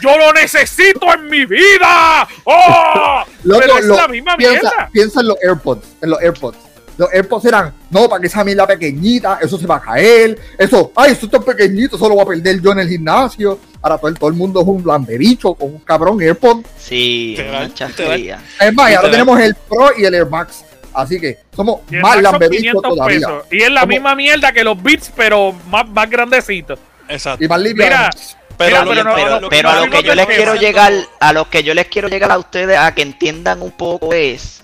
[0.00, 2.26] Yo lo necesito en mi vida.
[2.44, 3.22] ¡Oh!
[3.44, 4.88] Loco, pero es lo- la misma piensa, mierda.
[4.92, 6.58] piensa en los AirPods, en los AirPods.
[6.96, 10.92] Los AirPods eran, no, para que esa mierda pequeñita, eso se va a caer, eso,
[10.94, 13.58] ay, eso está pequeñito, eso lo voy a perder yo en el gimnasio.
[13.82, 16.64] Ahora todo el, todo el mundo es un lambebicho con un cabrón AirPod.
[16.78, 17.36] Sí.
[17.36, 20.64] Es más, y ahora tenemos el Pro y el Air Max.
[20.92, 23.18] Así que somos más lambebichos 500 todavía.
[23.26, 23.42] pesos.
[23.50, 26.78] Y es la Somos- misma mierda que los Beats, pero más, más grandecito.
[27.08, 27.44] Exacto.
[27.44, 27.88] Y más limpios.
[27.88, 28.10] Mira,
[28.56, 31.64] Pero, Mira, lo- pero pero, a lo que yo les quiero llegar, a lo que
[31.64, 34.62] yo les quiero llegar a ustedes a que entiendan un poco es,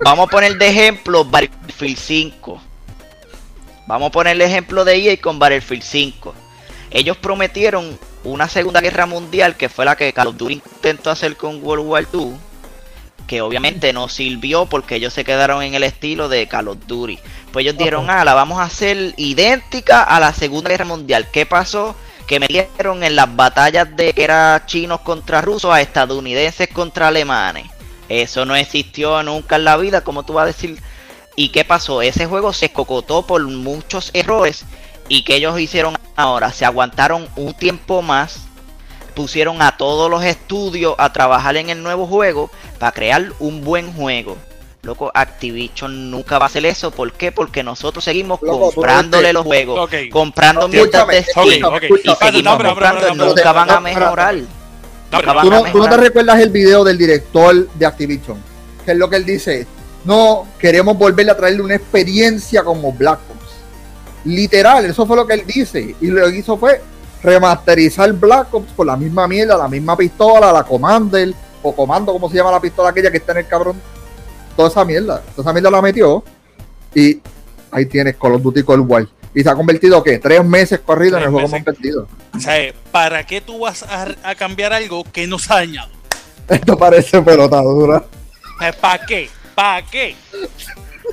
[0.00, 2.62] vamos a poner de ejemplo Battlefield 5.
[3.86, 6.34] Vamos a poner el ejemplo de EA con Battlefield 5.
[6.90, 11.36] Ellos prometieron una segunda guerra mundial que fue la que Call of Duty intentó hacer
[11.36, 12.34] con World War II.
[13.26, 17.18] Que obviamente no sirvió porque ellos se quedaron en el estilo de Call of Duty.
[17.52, 21.28] Pues ellos dijeron, ah, la vamos a hacer idéntica a la Segunda Guerra Mundial.
[21.30, 21.94] ¿Qué pasó?
[22.26, 27.77] Que metieron en las batallas de que era chinos contra rusos a estadounidenses contra alemanes.
[28.08, 30.80] Eso no existió nunca en la vida, como tú vas a decir.
[31.36, 32.02] ¿Y qué pasó?
[32.02, 34.64] Ese juego se cocotó por muchos errores.
[35.08, 36.52] ¿Y que ellos hicieron ahora?
[36.52, 38.40] Se aguantaron un tiempo más.
[39.14, 43.92] Pusieron a todos los estudios a trabajar en el nuevo juego para crear un buen
[43.92, 44.36] juego.
[44.82, 46.90] Loco, Activision nunca va a hacer eso.
[46.90, 47.32] ¿Por qué?
[47.32, 51.46] Porque nosotros seguimos Loco, comprándole no los juegos, comprando Ok, mierdas de Steam
[52.04, 54.36] y seguimos no, pero, comprando pero, y pero, nunca van a mejorar.
[55.12, 58.36] No, pero- ¿Tú no, tú no te recuerdas el video del director de Activision?
[58.84, 59.66] Que es lo que él dice.
[60.04, 64.24] No, queremos volverle a traerle una experiencia como Black Ops.
[64.24, 65.94] Literal, eso fue lo que él dice.
[66.00, 66.80] Y lo que hizo fue
[67.22, 72.28] remasterizar Black Ops con la misma mierda, la misma pistola, la Commander, o Comando, como
[72.30, 73.80] se llama la pistola aquella que está en el cabrón.
[74.56, 75.20] Toda esa mierda.
[75.34, 76.22] Toda esa mierda la metió.
[76.94, 77.20] Y
[77.70, 79.06] ahí tienes Call of Duty Cold War.
[79.34, 80.18] Y se ha convertido, ¿qué?
[80.18, 81.66] Tres meses corrido en Tres el juego meses.
[81.66, 82.08] más vendido.
[82.34, 85.90] O sea, ¿para qué tú vas a, a cambiar algo que no se ha dañado?
[86.48, 88.04] Esto parece pelotadura.
[88.80, 89.28] ¿Para qué?
[89.54, 90.16] ¿Para qué?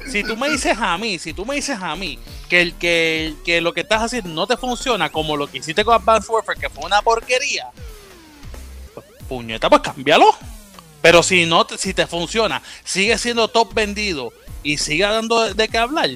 [0.08, 2.18] Si tú me dices a mí, si tú me dices a mí
[2.50, 5.84] que, el, que, que lo que estás haciendo no te funciona como lo que hiciste
[5.84, 7.66] con Advanced Warfare, que fue una porquería,
[8.94, 10.28] pues, puñeta, pues cámbialo.
[11.02, 14.32] Pero si no, si te funciona, sigue siendo top vendido
[14.64, 16.10] y sigue dando de, de qué hablar,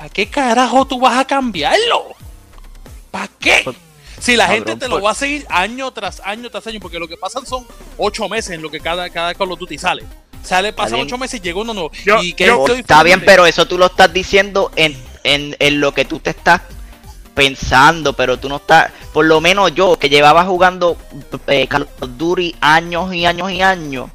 [0.00, 2.06] ¿a qué carajo tú vas a cambiarlo?
[3.12, 3.60] ¿Para qué?
[3.64, 3.76] Pues,
[4.18, 6.78] Si la cabrón, gente te lo pues- va a seguir año tras año tras año,
[6.80, 9.78] porque lo que pasan son ocho meses en lo que cada, cada Call of Duty
[9.78, 10.04] sale.
[10.42, 11.06] Sale, pasa bien.
[11.06, 11.90] ocho meses y llega uno nuevo.
[12.04, 15.92] Yo- y yo- Está bien, pero eso tú lo estás diciendo en, en, en lo
[15.92, 16.62] que tú te estás
[17.34, 20.96] pensando, pero tú no estás, por lo menos yo que llevaba jugando
[21.46, 24.10] eh, Call of Duty años y años y años,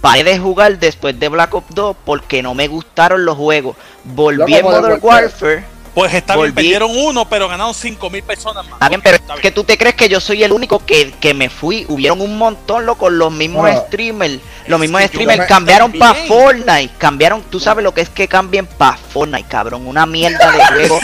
[0.00, 3.76] paré de jugar después de Black Ops 2 porque no me gustaron los juegos.
[4.04, 5.64] Volví en Modern Warfare.
[5.92, 8.74] Pues está bien, perdieron uno, pero ganaron 5000 personas más.
[8.74, 11.12] Está bien, pero Está es que tú te crees que yo soy el único que,
[11.20, 11.84] que me fui.
[11.88, 14.38] Hubieron un montón, loco, los mismos Bueno, streamers.
[14.68, 16.14] Los mismos streamers me- cambiaron para.
[16.26, 16.90] Fortnite.
[16.96, 19.84] Cambiaron, tú sabes lo que es que cambien para Fortnite, cabrón.
[19.88, 21.00] Una mierda de juego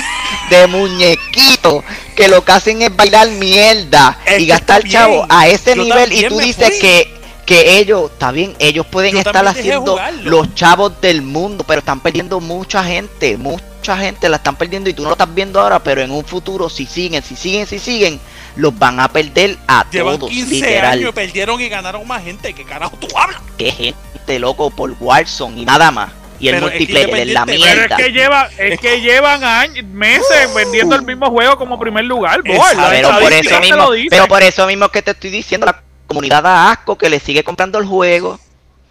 [0.51, 1.82] de muñequitos
[2.14, 6.12] que lo que hacen es bailar mierda Es y gastar chavo a ese Yo nivel.
[6.12, 6.78] Y tú dices fui.
[6.78, 7.16] que,
[7.47, 10.30] que ellos, está bien, ellos pueden Yo estar haciendo jugarlo.
[10.30, 13.36] los chavos del mundo, pero están perdiendo mucha gente.
[13.36, 16.24] Mucha gente la están perdiendo y tú no lo estás viendo ahora, pero en un
[16.24, 18.18] futuro, si siguen, si siguen, si siguen,
[18.57, 20.99] los van a perder a Llevan todos, 15 literal.
[20.99, 22.53] años, perdieron y ganaron más gente.
[22.53, 23.40] ¿Qué carajo tú hablas?
[23.57, 26.11] Que gente loco por Warzone y nada más.
[26.38, 27.97] Y el Pero es que multiplayer es la independiente- Pero es mierda.
[27.97, 32.42] que lleva, es que llevan años, meses vendiendo el mismo juego como primer lugar.
[32.42, 32.59] boy.
[32.90, 36.70] Pero por eso mismo, pero por eso mismo que te estoy diciendo, la comunidad da
[36.70, 38.38] asco que le sigue comprando el juego.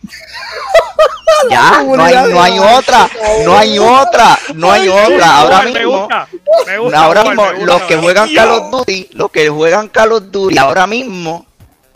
[1.50, 3.10] ya, no hay, no hay otra,
[3.46, 5.38] no hay otra, no hay otra.
[5.38, 6.28] Ahora mismo, gusta,
[6.66, 8.34] me gusta, ahora mismo me gusta, los que juegan.
[8.34, 11.46] Call of Duty, los que juegan Call of Duty ahora mismo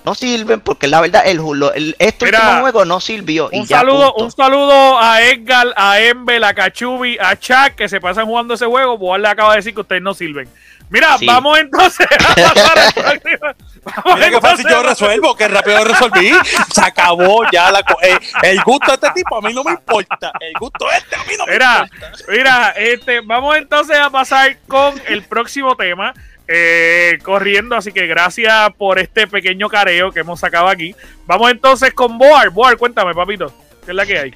[0.05, 1.39] no sirven porque la verdad el,
[1.75, 4.23] el este Mira, último juego no sirvió y Un ya saludo, punto.
[4.23, 8.65] un saludo a Edgar, a Embel, a Cachubi, a Chuck que se pasan jugando ese
[8.65, 8.97] juego.
[8.97, 10.47] Boal le acaba de decir que ustedes no sirven.
[10.89, 11.25] Mira, Sí.
[11.25, 13.47] vamos entonces a pasar al próximo.
[13.85, 16.31] Vamos Mira qué fácil entonces yo resuelvo, que rápido resolví.
[16.73, 20.31] Se acabó ya la eh, el gusto de este tipo a mí no me importa.
[20.39, 21.89] El gusto de este a mí no me importa.
[22.27, 26.13] mira, este, vamos entonces a pasar con el próximo tema.
[26.51, 30.95] eh, corriendo, así que gracias por este pequeño careo que hemos sacado aquí.
[31.27, 32.49] Vamos entonces con Boar.
[32.49, 33.53] Boar, cuéntame, papito,
[33.85, 34.33] ¿qué es la que hay?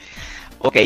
[0.60, 0.78] Ok,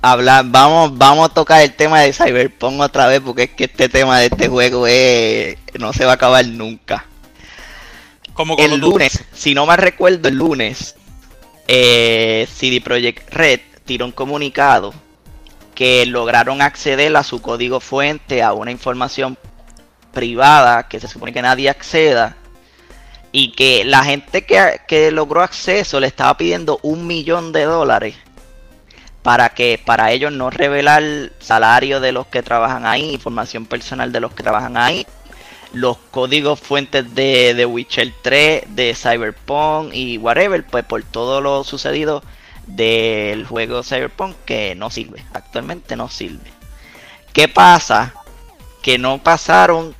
[0.00, 3.88] habla, vamos, vamos a tocar el tema de Cyberpunk otra vez porque es que este
[3.88, 7.06] tema de este juego es, no se va a acabar nunca.
[8.32, 10.94] Como El lunes, si no me recuerdo, el lunes,
[11.66, 14.94] eh, CD Projekt Red tiró un comunicado
[15.74, 19.36] que lograron acceder a su código fuente a una información
[20.12, 22.36] privada que se supone que nadie acceda
[23.32, 28.16] y que la gente que, que logró acceso le estaba pidiendo un millón de dólares
[29.22, 31.02] para que para ellos no revelar
[31.38, 35.06] salario de los que trabajan ahí, información personal de los que trabajan ahí,
[35.72, 42.22] los códigos fuentes de, Witcher 3, de Cyberpunk y whatever, pues por todo lo sucedido
[42.66, 46.50] del juego Cyberpunk que no sirve, actualmente no sirve.
[47.32, 48.14] ¿Qué pasa?
[48.82, 49.94] Que no pasaron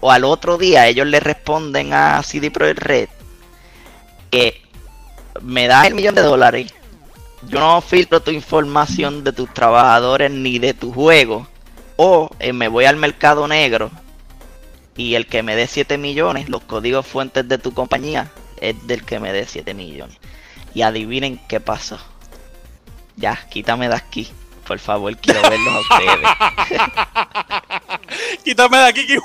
[0.00, 3.08] o al otro día ellos le responden a CD Projekt Red
[4.30, 4.62] que
[5.42, 6.72] me das el millón de dólares.
[7.46, 11.46] Yo no filtro tu información de tus trabajadores ni de tu juego.
[11.96, 13.90] O eh, me voy al mercado negro
[14.96, 18.30] y el que me dé 7 millones, los códigos fuentes de tu compañía,
[18.60, 20.16] es del que me dé 7 millones.
[20.74, 21.98] Y adivinen qué pasó.
[23.16, 24.28] Ya, quítame de aquí.
[24.66, 26.20] Por favor, quiero verlos a ustedes.
[28.44, 29.06] Quítame de aquí.
[29.06, 29.18] que-.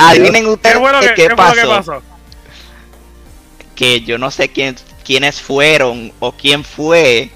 [0.00, 1.68] Adivinen ¿Qué ustedes que, qué, lo que pasó.
[1.68, 2.02] pasó?
[3.74, 7.30] que yo no sé quién, quiénes fueron o quién fue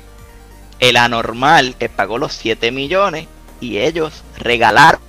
[0.79, 3.27] el anormal que pagó los 7 millones
[3.61, 5.01] y ellos regalaron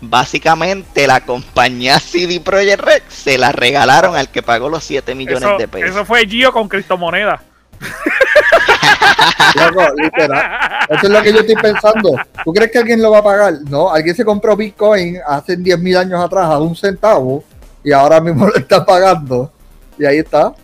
[0.00, 5.42] básicamente la compañía CD Projekt Red se la regalaron al que pagó los 7 millones
[5.42, 5.90] Eso, de pesos.
[5.90, 7.40] eso fue Gio con criptomonedas.
[9.54, 10.86] Loco, literal.
[10.88, 12.16] Eso es lo que yo estoy pensando.
[12.44, 13.54] ¿Tú crees que alguien lo va a pagar?
[13.68, 17.44] No, alguien se compró Bitcoin hace 10.000 años atrás a un centavo
[17.84, 19.52] y ahora mismo lo está pagando.
[19.98, 20.54] Y ahí está.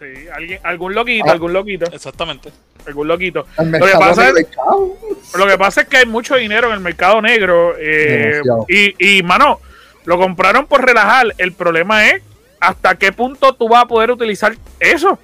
[0.00, 1.32] Sí, alguien, algún loquito, Ah.
[1.32, 2.50] algún loquito, Exactamente.
[2.86, 3.46] algún loquito.
[3.56, 4.46] Que pasa es-.
[5.36, 9.22] Lo que pasa es que hay mucho dinero en el mercado negro eh, y, y,
[9.22, 9.60] mano,
[10.06, 11.34] lo compraron por relajar.
[11.36, 12.22] El problema es
[12.60, 15.18] hasta qué punto tú vas a poder utilizar eso.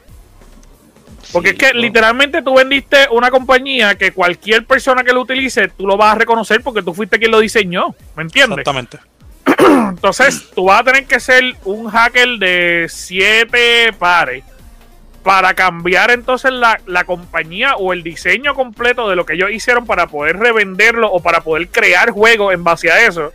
[1.33, 1.81] Porque Sí, es que no.
[1.81, 6.19] literalmente tú vendiste una compañía que cualquier persona que lo utilice, tú lo vas a
[6.19, 7.95] reconocer porque tú fuiste quien lo diseñó.
[8.15, 8.59] ¿Me entiendes?
[8.59, 8.99] Exactamente.
[9.91, 14.45] Entonces, tú vas a tener que ser un hacker de siete pares
[15.27, 19.85] para cambiar entonces la, la compañía o el diseño completo de lo que ellos hicieron
[19.85, 23.33] para poder revenderlo o para poder crear juegos en base a eso.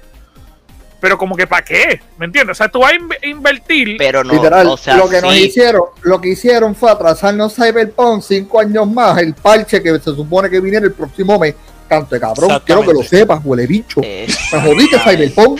[1.01, 2.55] Pero como que para qué, ¿me entiendes?
[2.55, 5.35] O sea, tú vas a in- invertir Pero no, Literal, o sea, lo que nos
[5.35, 10.49] hicieron, lo que hicieron fue atrasarnos Cyberpunk cinco años más, el parche que se supone
[10.49, 11.55] que viniera el próximo mes.
[11.89, 13.99] Canto de cabrón, quiero que lo sepas, huele bicho.
[14.01, 15.59] eh, Me jodiste Cyberpunk.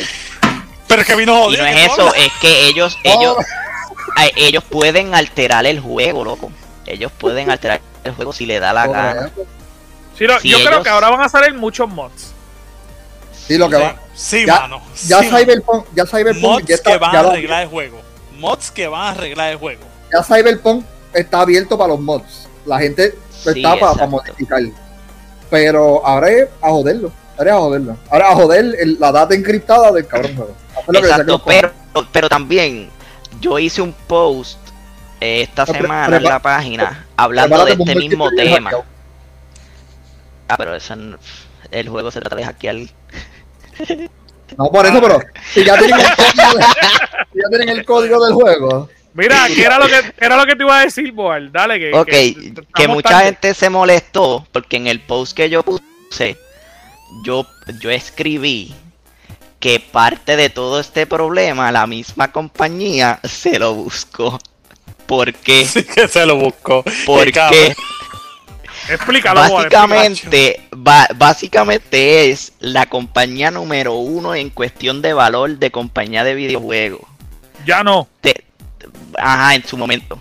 [0.88, 1.64] Pero es que vino y jodido.
[1.64, 3.44] no es eso, es que ellos, ellos, eh,
[4.36, 6.52] ellos pueden alterar el juego, loco.
[6.86, 9.32] Ellos pueden alterar el juego si le da la gana.
[10.18, 12.34] Sí, no, Si yo creo que ahora van a salir muchos mods.
[13.48, 13.96] Sí, lo que Sí, va.
[14.14, 14.82] sí, Ya, mano.
[15.08, 15.30] ya sí.
[15.30, 18.02] Cyberpunk, ya Cyberpunk Mods ya está, que van ya a lo- arreglar el juego.
[18.38, 19.82] Mods que van a arreglar el juego.
[20.14, 22.48] ya Cyberpunk está abierto para los mods.
[22.66, 24.08] La gente Sí, está para, exacto.
[24.08, 24.62] modificar.
[25.50, 27.12] Pero ahora es a joderlo.
[27.38, 27.98] Ahora es a joderlo.
[28.10, 30.56] Ahora a joder el- la data encriptada del cabrón juego.
[30.94, 31.42] Exacto,
[32.12, 32.90] pero también
[33.42, 34.58] yo hice un post
[35.20, 38.72] eh, esta Pre- semana en la página hablando de este mismo tema.
[40.48, 40.96] Ah, pero eso
[41.72, 42.76] el juego se trata de hackear.
[44.58, 45.18] No, por eso, pero
[45.54, 46.64] si ya tienen el código, de-
[47.32, 48.90] si ya tienen el código del juego.
[49.14, 51.50] Mira, ¿qué era lo que, qué era lo que te iba a decir, Boal?
[51.54, 51.94] Dale, que.
[51.98, 53.26] Ok, que, que, mucha tarde.
[53.26, 56.38] gente se molestó porque en el post que yo puse,
[57.24, 57.48] yo,
[57.80, 58.76] yo escribí
[59.62, 64.38] que parte de todo este problema la misma compañía se lo buscó.
[65.06, 65.66] ¿Por qué?
[65.72, 66.84] Sí que se lo buscó.
[67.06, 67.74] Porque.
[68.90, 70.68] Explícalo, básicamente,
[71.16, 77.02] básicamente es la compañía número uno en cuestión de valor de compañía de videojuegos.
[77.66, 78.08] Ya no.
[78.20, 78.44] Te-
[79.18, 80.20] ajá, en su momento.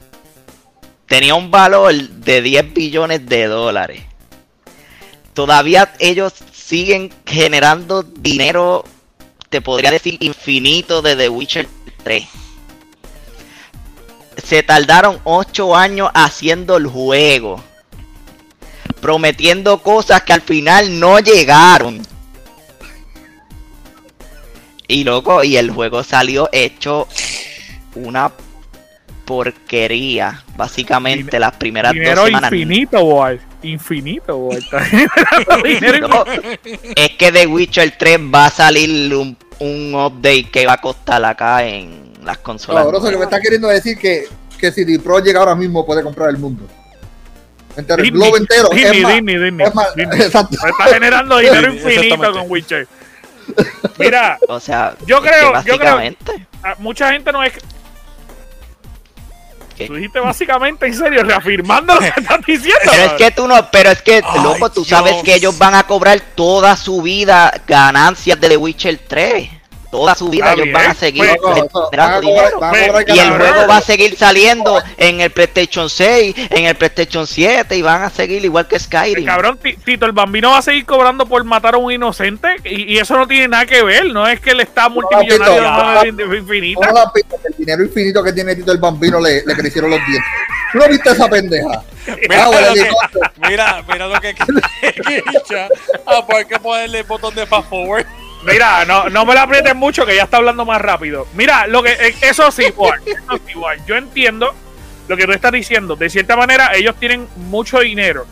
[1.07, 4.03] Tenía un valor de 10 billones de dólares.
[5.32, 8.84] Todavía ellos siguen generando dinero,
[9.51, 11.68] te podría decir infinito de The Witcher
[12.05, 12.24] 3.
[14.42, 17.62] Se tardaron 8 años haciendo el juego.
[19.01, 22.01] Prometiendo cosas que al final no llegaron.
[24.86, 27.09] Y loco, y el juego salió hecho
[27.94, 28.32] una
[29.31, 30.43] porquería.
[30.57, 32.53] Básicamente las primeras Dinero dos semanas.
[32.53, 33.41] infinito, Boal.
[33.62, 34.51] Infinito,
[36.09, 36.24] No,
[36.97, 41.24] es que The Witcher 3 va a salir un, un update que va a costar
[41.24, 42.85] acá en las consolas.
[42.91, 44.24] No, que me está queriendo decir que,
[44.59, 46.66] que CD Projekt ahora mismo puede comprar el mundo.
[47.76, 48.68] Entero, el globo entero.
[48.70, 50.20] Disney, es más, Disney, Disney, es más, Disney.
[50.22, 50.57] exacto.
[50.66, 52.89] Está generando dinero infinito con Witcher.
[53.97, 56.47] Mira, O sea, Yo creo- yo creo- básicamente.
[56.64, 57.53] a mucha gente no es.
[59.87, 62.81] Tú dijiste básicamente en serio, reafirmando lo que estás diciendo.
[62.85, 65.85] Pero es que tú no, pero es que, loco, tú sabes que ellos van a
[65.85, 69.59] cobrar toda su vida ganancias de The Witcher 3.
[69.91, 72.61] Toda su vida ellos van a seguir pues, generando dinero.
[73.09, 77.76] Y el juego va a seguir saliendo en el PlayStation 6, en el PlayStation 7
[77.76, 79.26] y van a seguir igual que Skyrim.
[79.26, 82.99] Cabrón, Ti- Tito, el bambino va a seguir cobrando por matar a un inocente y,
[82.99, 86.88] eso no tiene nada que ver, no es que él está multimillonario de infinita.
[87.49, 90.30] El dinero infinito que tiene Tito el Bambino le, le crecieron los dientes.
[90.72, 91.82] ¿Tú no viste esa pendeja?
[92.28, 93.32] Mira, Ah, bueno, lo que- helicóptero.
[93.49, 95.68] mira, mira lo que Kicha.
[96.07, 98.07] Ah, pues hay que ponerle el botón de fast forward.
[98.45, 101.26] Mira, no, no me la aprieten mucho que ya está hablando más rápido.
[101.34, 103.53] Mira, lo que eh, eso sí, igual, eso sí.
[103.86, 104.55] Yo entiendo
[105.09, 105.97] lo que tú estás diciendo.
[105.97, 108.26] De cierta manera, ellos tienen mucho dinero.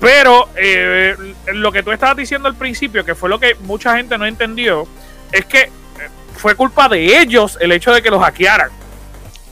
[0.00, 1.16] Pero eh,
[1.52, 4.86] lo que tú estabas diciendo al principio, que fue lo que mucha gente no entendió,
[5.32, 5.70] es que eh,
[6.36, 8.70] fue culpa de ellos el hecho de que los hackearan.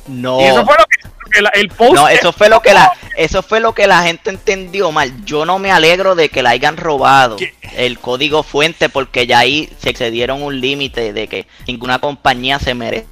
[0.06, 0.40] No.
[0.40, 2.74] Y eso fue lo que, lo que la- el post No, eso fue lo que
[2.74, 5.24] la, eso fue lo que la gente entendió mal.
[5.24, 7.54] Yo no me alegro de que la hayan robado ¿Qué?
[7.76, 12.74] el código fuente porque ya ahí se excedieron un límite de que ninguna compañía se
[12.74, 13.06] merece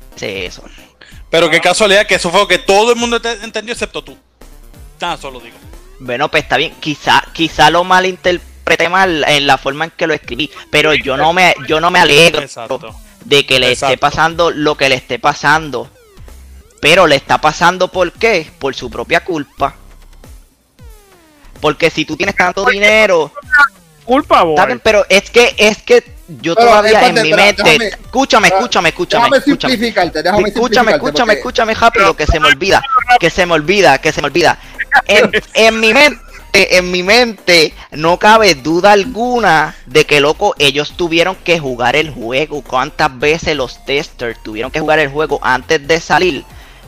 [0.46, 0.62] eso.
[1.30, 4.16] Pero qué casualidad que eso fue lo que todo el mundo te- entendió excepto tú.
[4.98, 5.56] Tan solo digo.
[5.98, 6.74] Bueno, pues está bien.
[6.78, 11.32] Quizá, quizá lo malinterpreté mal en la forma en que lo escribí, pero yo no
[11.32, 12.94] me, yo no me alegro Exacto.
[13.24, 15.88] de que le esté pasando lo que le esté pasando.
[16.82, 18.50] Pero le está pasando ¿por qué?
[18.58, 19.76] Por su propia culpa.
[21.60, 23.30] Porque si tú tienes tanto dinero,
[24.04, 24.56] culpa, boy.
[24.82, 26.02] Pero es que, es que
[26.40, 27.62] yo Pero, todavía espérate, en mi mente.
[27.62, 29.72] déjame- escúchame, escúchame, escúchame, Déjame escúchame.
[29.74, 30.58] simplificarte, déjame Escúchame,
[30.90, 32.82] simplificarte, escúchame, porque- escúchame rápido, que se me olvida,
[33.20, 34.58] que se me olvida, que se me olvida.
[35.06, 40.94] En, en mi mente, en mi mente, no cabe duda alguna de que, loco, ellos
[40.96, 42.62] tuvieron que jugar el juego.
[42.62, 46.44] ¿Cuántas veces los testers tuvieron que jugar el juego antes de salir?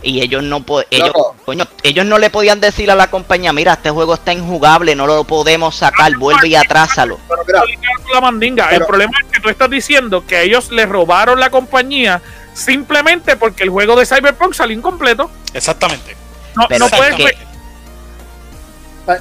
[0.06, 1.10] Y ellos no po- ellos,
[1.46, 5.06] coño, ellos no le podían decir a la compañía, mira, este juego está injugable, no
[5.06, 7.18] lo podemos sacar, vuelve y atrásalo.
[7.26, 8.68] Pero mira, la mandinga.
[8.70, 12.20] el problema es que tú estás diciendo que ellos le robaron la compañía
[12.52, 15.30] simplemente porque el juego de Cyberpunk salió incompleto.
[15.54, 16.14] Exactamente.
[16.54, 17.16] No, Pero no es puedes.
[17.16, 17.36] que-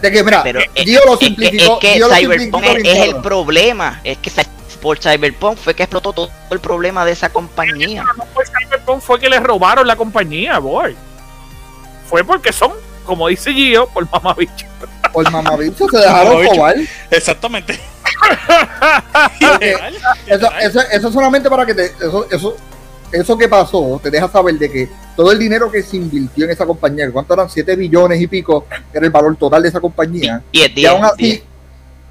[0.01, 1.73] de que mira, Pero es, Dio lo es que, simplificó.
[1.73, 3.99] es que Cyberpunk simplificó es, es el problema.
[4.03, 4.29] Es que
[4.83, 8.03] por Cyberpunk fue que explotó todo el problema de esa compañía.
[8.17, 10.93] No fue Cyberpunk, fue que le robaron la compañía, boy.
[12.09, 12.73] Fue porque son,
[13.05, 14.65] como dice Gio, por mamabicho.
[15.13, 16.53] Por mamabicho se dejaron Mamabicho.
[16.55, 16.75] robar.
[17.09, 17.79] Exactamente.
[20.27, 21.85] Eso, eso, eso solamente para que te.
[21.85, 22.55] Eso, eso,
[23.11, 26.51] eso que pasó te deja saber de que todo el dinero que se invirtió en
[26.51, 30.41] esa compañía, cuánto eran 7 billones y pico, era el valor total de esa compañía,
[30.51, 31.43] Y y 10, aún así, 10.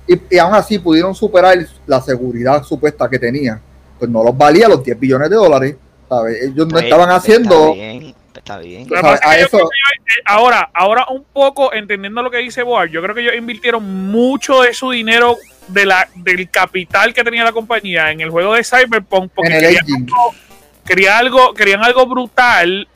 [0.07, 3.61] Y, y aún así pudieron superar la seguridad supuesta que tenían.
[3.99, 5.77] Pues no los valía los 10 billones de dólares.
[6.09, 6.43] ¿sabes?
[6.43, 7.69] Ellos no Pues, estaban haciendo.
[7.71, 8.83] Está bien, está bien.
[8.89, 9.21] Lo que ¿sabes?
[9.21, 12.23] pasa es A que yo eso- creo que ellos, eh, ahora, ahora un poco entendiendo
[12.23, 15.39] lo que dice Boar, yo creo que ellos invirtieron mucho de su dinero
[15.69, 19.65] de la, del capital que tenía la compañía en el juego de Cyberpunk porque En
[19.65, 20.35] el querían, algo,
[20.85, 22.89] quería algo, querían algo brutal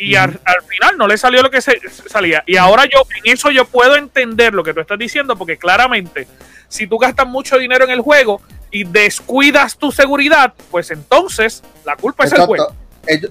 [0.00, 2.42] y al, al final no le salió lo que se, salía.
[2.46, 6.26] Y ahora yo, en eso yo puedo entender lo que tú estás diciendo porque claramente
[6.68, 8.40] si tú gastas mucho dinero en el juego
[8.70, 12.72] y descuidas tu seguridad, pues entonces la culpa es el juego.
[13.06, 13.30] Ellos,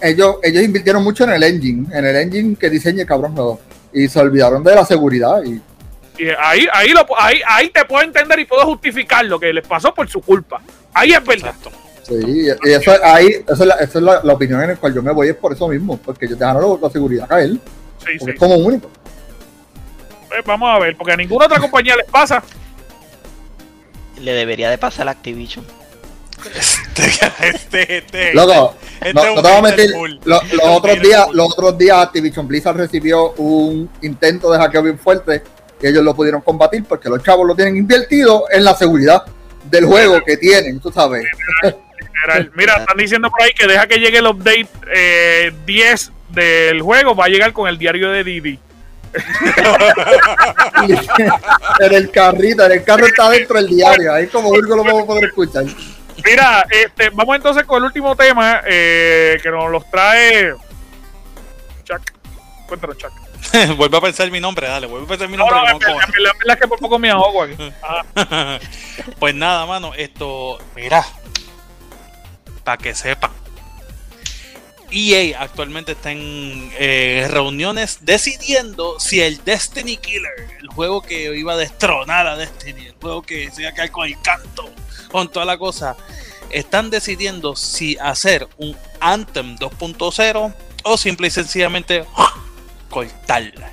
[0.00, 3.60] ellos, ellos invirtieron mucho en el engine, en el engine que diseña el cabrón juego.
[3.92, 5.42] Y se olvidaron de la seguridad.
[5.44, 5.60] Y
[6.22, 9.66] Y ahí, ahí, lo, ahí, ahí te puedo entender y puedo justificar lo que les
[9.66, 10.60] pasó por su culpa.
[10.92, 11.54] Ahí es verdad.
[11.56, 11.83] Exacto.
[12.06, 12.14] Sí,
[12.64, 15.02] y eso ahí, esa es, la, esa es la, la opinión en la cual yo
[15.02, 17.58] me voy, es por eso mismo, porque ellos dejaron la, la seguridad caer, Sí,
[18.18, 18.30] porque sí.
[18.32, 18.90] es como único.
[20.28, 22.42] Pues vamos a ver, porque a ninguna otra compañía les pasa.
[24.20, 25.64] Le debería de pasar a Activision.
[26.54, 27.10] Este,
[27.48, 28.34] este, este.
[28.34, 29.90] Loco, este no, no te voy a mentir,
[30.24, 34.58] lo- Este los un otros días, los otros días Activision Blizzard recibió un intento de
[34.58, 35.42] hackeo bien fuerte
[35.80, 39.24] y ellos lo pudieron combatir porque los chavos lo tienen invertido en la seguridad
[39.70, 41.24] del juego que tienen, tú sabes.
[42.26, 42.52] Literal.
[42.54, 47.14] Mira, están diciendo por ahí que deja que llegue el update eh, 10 del juego,
[47.14, 48.58] va a llegar con el diario de Didi.
[51.80, 55.02] en el carrito, en el carro está dentro del diario, ahí como único lo vamos
[55.02, 55.64] a poder escuchar.
[56.24, 60.54] Mira, este, vamos entonces con el último tema eh, que nos los trae
[61.84, 62.00] Chuck.
[62.66, 63.12] Cuéntanos, Chuck.
[63.76, 65.72] vuelve a pensar mi nombre, dale, vuelve a pensar mi No, nombre.
[65.72, 67.56] no, con- verdad, es que por poco me ahogo aquí.
[69.18, 71.04] Pues nada, mano, esto, mira,
[72.64, 73.30] para que sepan.
[74.90, 81.54] EA actualmente está en eh, reuniones decidiendo si el Destiny Killer, el juego que iba
[81.54, 84.70] a destronar a Destiny, el juego que se iba a caer con el canto,
[85.10, 85.96] con toda la cosa,
[86.50, 90.54] están decidiendo si hacer un Anthem 2.0
[90.84, 92.04] o simple y sencillamente
[92.88, 93.72] cortarla.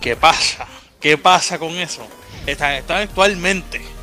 [0.00, 0.66] ¿Qué pasa?
[1.00, 2.06] ¿Qué pasa con eso?
[2.46, 3.97] Están, están actualmente.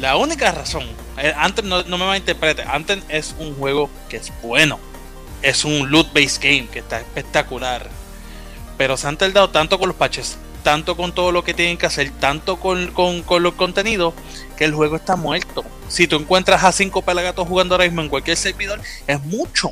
[0.00, 0.84] La única razón,
[1.18, 4.80] eh, Anthem no, me malinterprete, Anthem es un juego que es bueno.
[5.42, 7.86] Es un loot-based game que está espectacular.
[8.78, 11.84] Pero se han tardado tanto con los patches, tanto con todo lo que tienen que
[11.84, 14.14] hacer, tanto con, con, con los contenidos,
[14.56, 15.66] que el juego está muerto.
[15.88, 19.70] Si tú encuentras a cinco pelagatos jugando ahora mismo en cualquier servidor, es mucho.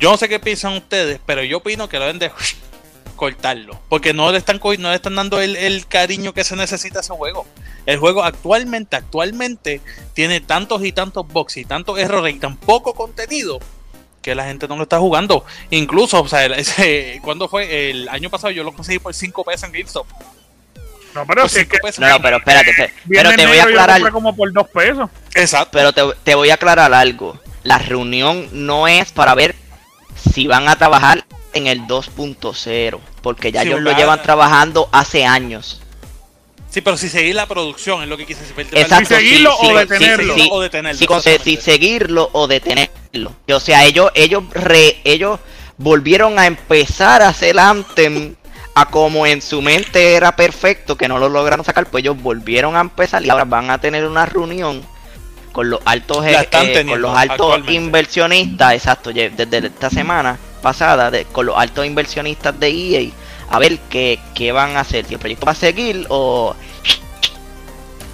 [0.00, 2.32] Yo no sé qué piensan ustedes, pero yo opino que lo deben de
[3.14, 3.80] cortarlo.
[3.88, 7.02] Porque no le están, no le están dando el, el cariño que se necesita a
[7.02, 7.46] ese juego.
[7.86, 9.80] El juego actualmente, actualmente,
[10.14, 13.58] tiene tantos y tantos bugs y tantos errores y tan poco contenido
[14.22, 15.44] que la gente no lo está jugando.
[15.70, 17.90] Incluso, o sea, ese, ¿cuándo fue?
[17.90, 20.06] El año pasado yo lo conseguí por 5 pesos en GameStop.
[21.14, 22.00] No, pero si es cinco que pesos.
[22.00, 25.08] No, no, pero espérate, pe- pero te voy a aclarar, como por dos pesos.
[25.34, 25.70] Exacto.
[25.72, 27.38] pero te, te voy a aclarar algo.
[27.62, 29.54] La reunión no es para ver
[30.32, 31.24] si van a trabajar
[31.54, 35.80] en el 2.0, porque ya Sí, ellos lo va- llevan trabajando hace años.
[36.70, 38.66] Sí, pero si seguir la producción es lo que quise decir.
[38.72, 40.34] Exacto, Si seguirlo sí, o sí, detenerlo.
[40.50, 41.20] o detenerlo.
[41.22, 43.32] si, si seguirlo o detenerlo.
[43.52, 45.38] O sea, ellos, ellos, re- ellos
[45.78, 48.34] volvieron a empezar a hacer Anthem
[48.74, 52.74] a como en su mente era perfecto, que no lo lograron sacar, pues ellos volvieron
[52.76, 54.82] a empezar y ahora van a tener una reunión
[55.52, 56.48] con los altos, eh,
[56.88, 62.68] con los altos inversionistas, exacto, desde esta semana pasada, de- con los altos inversionistas de
[62.68, 63.10] EA,
[63.50, 66.56] a ver qué, qué van a hacer, si el proyecto va a seguir o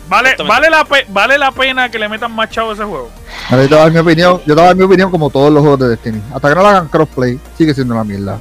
[0.09, 3.11] Vale, vale, la pe- vale la pena que le metan más chavo a ese juego.
[3.49, 5.09] Ahora yo te voy a dar mi opinión, yo te voy a dar mi opinión
[5.09, 6.21] como todos los juegos de Destiny.
[6.35, 8.41] Hasta que no lo hagan crossplay, sigue siendo una mierda.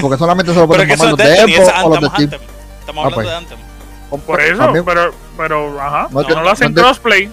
[0.00, 2.30] Porque solamente se lo pueden tomar los de Epo o los de Steam.
[2.80, 3.26] Estamos Ah, hablando pues.
[3.26, 3.58] de Anthem.
[4.24, 7.30] Por eso, También, pero, pero, ajá, No, no, lo hacen no de- crossplay.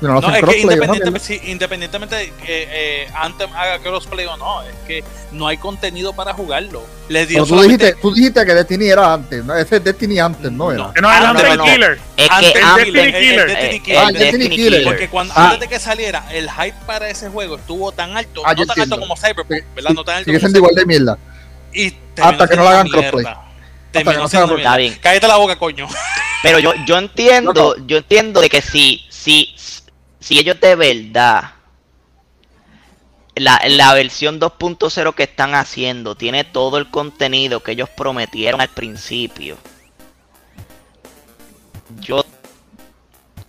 [0.00, 3.78] Si no lo No, hacen es que independientemente, si- independientemente de que eh, Anthem haga
[3.78, 6.82] crossplay o no, es que no hay contenido para jugarlo.
[7.08, 9.54] Les dio tú dijiste, tú dijiste que Destiny era antes, ¿no?
[9.54, 10.84] ese es Destiny antes, ¿no era?
[10.84, 10.92] No.
[10.94, 11.64] Que no es el Hunter no, no.
[11.64, 11.98] Killer.
[12.16, 13.02] es que Anthem Destiny.
[13.02, 13.98] Destiny eh, Killer.
[14.02, 14.84] Ah, Destiny Killer.
[14.84, 15.44] Porque cuando Ah.
[15.44, 18.80] antes de que saliera, el hype para ese juego estuvo tan alto, Ah, no tan
[18.80, 19.90] alto como Cyberpunk, Sí, ¿verdad?
[19.90, 21.18] No tan alto Sigue siendo igual de mierda.
[21.72, 23.26] Y Hasta que no lo hagan crossplay.
[23.92, 24.76] Terminó siendo mierda.
[25.00, 25.86] Cállate la boca, coño.
[26.42, 29.54] Pero yo, yo entiendo, yo entiendo de que si, si,
[30.20, 31.54] si ellos de verdad
[33.34, 38.68] la, la versión 2.0 que están haciendo tiene todo el contenido que ellos prometieron al
[38.68, 39.56] principio,
[42.00, 42.24] yo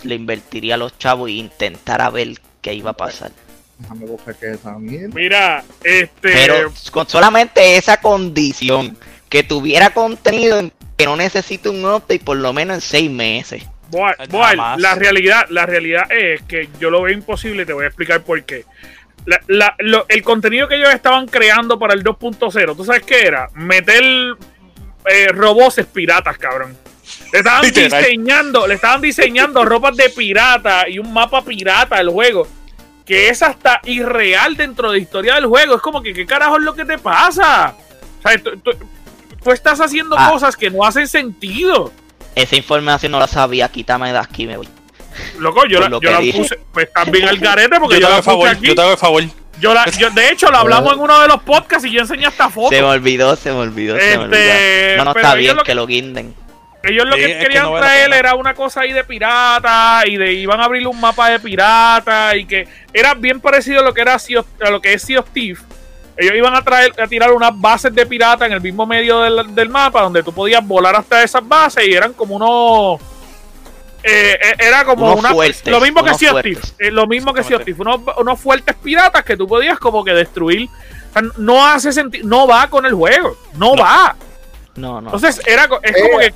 [0.03, 3.31] le invertiría a los chavos e intentar a ver qué iba a pasar.
[3.77, 5.15] Déjame buscar que esa mierda.
[5.15, 6.11] Mira, este.
[6.21, 8.97] Pero con solamente esa condición,
[9.29, 13.63] que tuviera contenido en que no necesite un update por lo menos en seis meses.
[13.91, 17.87] Boal, Boal, la realidad, la realidad es que yo lo veo imposible, te voy a
[17.87, 18.65] explicar por qué.
[19.25, 23.21] La- la- lo- el contenido que ellos estaban creando para el 2.0, ¿tú sabes qué
[23.27, 23.49] era?
[23.53, 24.03] Meter
[25.05, 26.77] eh, robots piratas, cabrón.
[27.33, 28.03] Le estaban Literal.
[28.03, 32.47] diseñando, le estaban diseñando ropas de pirata y un mapa pirata del juego.
[33.05, 35.75] Que es hasta irreal dentro de la historia del juego.
[35.75, 37.75] Es como que, ¿qué carajo es lo que te pasa?
[38.23, 38.71] O sea, tú, tú-
[39.43, 40.29] tú estás haciendo Ah.
[40.31, 41.91] cosas que no hacen sentido.
[42.35, 44.67] Esa información no la sabía, quítame de aquí, me voy.
[45.39, 48.13] Loco, yo la, lo yo la puse, pues también al garete porque Yo yo, te
[48.13, 48.67] hago la favor, aquí.
[48.67, 49.23] yo te hago el favor.
[49.59, 52.25] Yo la, yo- de hecho, lo hablamos en uno de los podcasts y yo enseñé
[52.27, 52.69] esta foto.
[52.69, 54.97] Se me olvidó, se me olvidó, se me Este, olvidó.
[54.97, 56.33] No, no está bien lo- que lo guinden.
[56.83, 60.01] Ellos lo Sí, que es que querían no traer era una cosa ahí de pirata
[60.07, 63.83] y de iban a abrir un mapa de pirata y que era bien parecido a
[63.83, 65.61] lo que era Sea of- a lo que es Sea of Thieves.
[66.17, 69.55] Ellos iban a traer a tirar unas bases de pirata en el mismo medio del,
[69.55, 73.01] del mapa donde tú podías volar hasta esas bases y eran como unos
[74.03, 76.33] eh, eh, era como Unos una fuertes, lo mismo que unos Sea
[76.79, 80.69] eh, lo mismo que Sea unos, unos fuertes piratas que tú podías como que destruir.
[81.09, 84.15] O sea, no hace sentido, no va con el juego, no, va.
[84.75, 85.09] No, no.
[85.13, 86.33] Entonces era es Eh, como que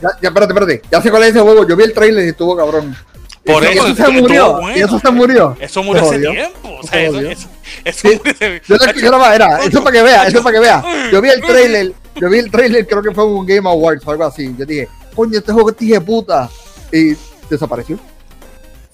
[0.00, 0.82] Ya, ya, espérate, espérate.
[0.90, 1.66] Ya sé cuál es ese juego.
[1.66, 2.96] Yo vi el trailer y estuvo cabrón.
[3.44, 4.52] Por y eso, eso se murió.
[4.60, 4.78] bueno.
[4.78, 5.56] Y eso se murió.
[5.60, 6.78] Eso murió hace tiempo.
[6.78, 7.48] O Se sea, eso,
[7.84, 8.20] eso Sí.
[8.68, 11.10] Yo, le- yo nada más, era, eso para que vea, eso para que vea.
[11.10, 14.10] Yo vi el trailer, yo vi el trailer, creo que fue un Game Awards o
[14.10, 14.54] algo así.
[14.58, 16.48] Yo dije, coño, este juego es de puta.
[16.92, 17.14] Y
[17.48, 17.98] desapareció.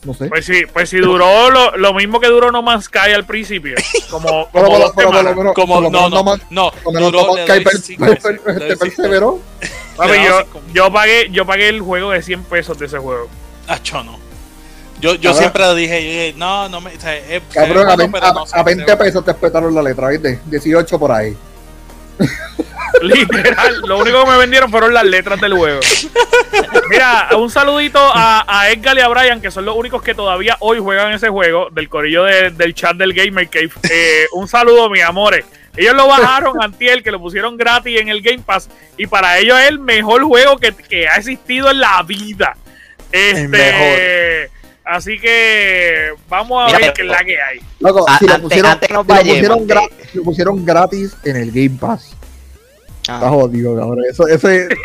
[0.04, 0.26] No sé.
[0.28, 3.74] Pues sí, pues sí duró lo, lo mismo que duró No Man's Sky al principio.
[4.08, 5.36] Como, Pero como lo- pero lo semanas.
[5.36, 9.40] menos- Como, lo no, no, Man- no, lo menos duró, No perseveró.
[10.24, 13.28] Yo, yo pagué, yo pagué el juego de 100 pesos de ese juego.
[13.66, 14.18] Ah, yo no.
[15.00, 16.94] Yo, yo siempre dije, yo dije, no, no me.
[16.96, 19.24] O sea, es- es Cabrón, a, bueno, 20, pero no sé, a 20 se- pesos
[19.24, 20.40] te respetaron la letra, ¿viste?
[20.46, 21.36] 18 por ahí.
[23.02, 25.80] Literal, lo único que me vendieron fueron las letras del juego.
[26.90, 30.56] Mira, un saludito a, a Edgar y a Brian, que son los únicos que todavía
[30.60, 33.70] hoy juegan ese juego, del corillo de- del chat del Gamer Cave.
[33.90, 35.44] Eh, un saludo, mis amores.
[35.76, 39.56] Ellos lo bajaron antiel, que lo pusieron gratis en el Game Pass, y para ellos
[39.60, 42.56] es el mejor juego que, que ha existido en la vida.
[43.12, 44.50] Este, El mejor.
[44.90, 47.60] Así que vamos a Mira, ver pero- qué es la que hay.
[47.80, 49.88] Loco, A- si lo antes- pusieron, antes que nos si lo vayamos, pusieron, de- gra-
[50.10, 52.16] si lo pusieron gratis en el Game Pass.
[53.08, 53.14] Ah.
[53.14, 54.04] Está jodido, cabrón.
[54.10, 54.68] Eso, eso es.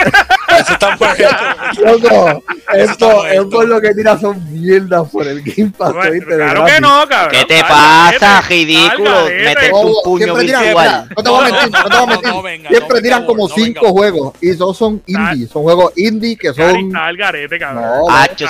[0.60, 0.98] Eso está.
[1.84, 2.44] Loco,
[2.74, 5.94] esto es por lo que tiras son mierdas por el Game Pass.
[5.94, 7.32] Claro que no, cabrón.
[7.32, 9.10] ¿Qué te pasa, ridículo?
[9.10, 9.44] al garete.
[9.44, 11.10] Mete No, tu puño virtual.
[11.16, 12.30] no te voy a mentir, no te voy a mentir.
[12.30, 15.48] no venga, Siempre no tiran como cinco juegos y todos son indie.
[15.48, 16.92] Son juegos indie que son.
[16.92, 18.08] garete, cabrón.
[18.10, 18.44] Ah, es que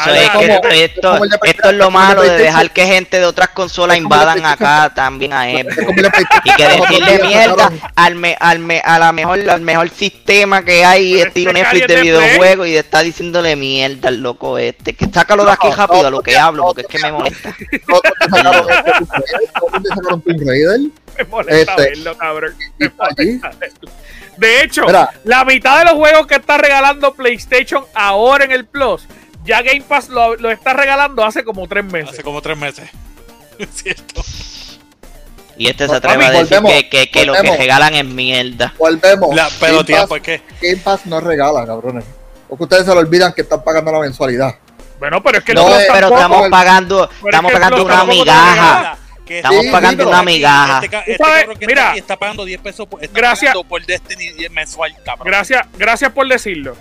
[0.86, 4.92] esto, es esto, es lo malo de dejar que gente de otras consolas invadan acá
[4.94, 6.42] también a PlayStation.
[6.44, 11.14] Y que decirle mierda al, me, al, me, a la mejor, mejor sistema que hay
[11.16, 14.94] Pero estilo este Netflix de videojuegos y está diciéndole mierda al loco este.
[14.94, 17.00] Que sácalo de aquí No, rápido no, a lo que hablo, no, porque es que
[17.00, 17.50] me molesta.
[17.60, 17.82] este.
[21.18, 22.56] Me molesta Este- verlo, cabrón.
[22.80, 23.90] y Me molesta verlo.
[24.38, 25.10] De hecho, Mira.
[25.26, 29.06] la mitad de los juegos que está regalando PlayStation ahora en el Plus,
[29.46, 32.14] ya Game Pass lo, lo está regalando hace como tres meses.
[32.14, 32.90] Hace como tres meses.
[33.60, 34.24] Es cierto.
[35.58, 38.06] Y este se Papi, atreve a decir volvemos, que, que, que lo que regalan es
[38.06, 38.74] mierda.
[38.78, 39.36] Volvemos.
[39.36, 40.42] La, pero Game tía, Pass- pues qué.
[40.62, 42.06] Game Pass no regala, cabrones.
[42.50, 44.56] Porque ustedes se lo olvidan que están pagando la mensualidad.
[45.00, 47.86] Bueno, pero es que No, no, eh, Pero tampoco- estamos pagando, es estamos que pagando
[47.86, 48.98] una migaja.
[49.28, 50.82] Estamos Sí, pagando sí, una pero- migaja.
[50.84, 51.96] Este, este sabes, cabrón que mira.
[51.96, 52.88] está, pagando 10 pesos.
[52.88, 53.52] por- Está Gracias.
[53.54, 55.26] pagando por Destiny mensual, cabrón.
[55.28, 56.76] Gracias, gracias por decirlo.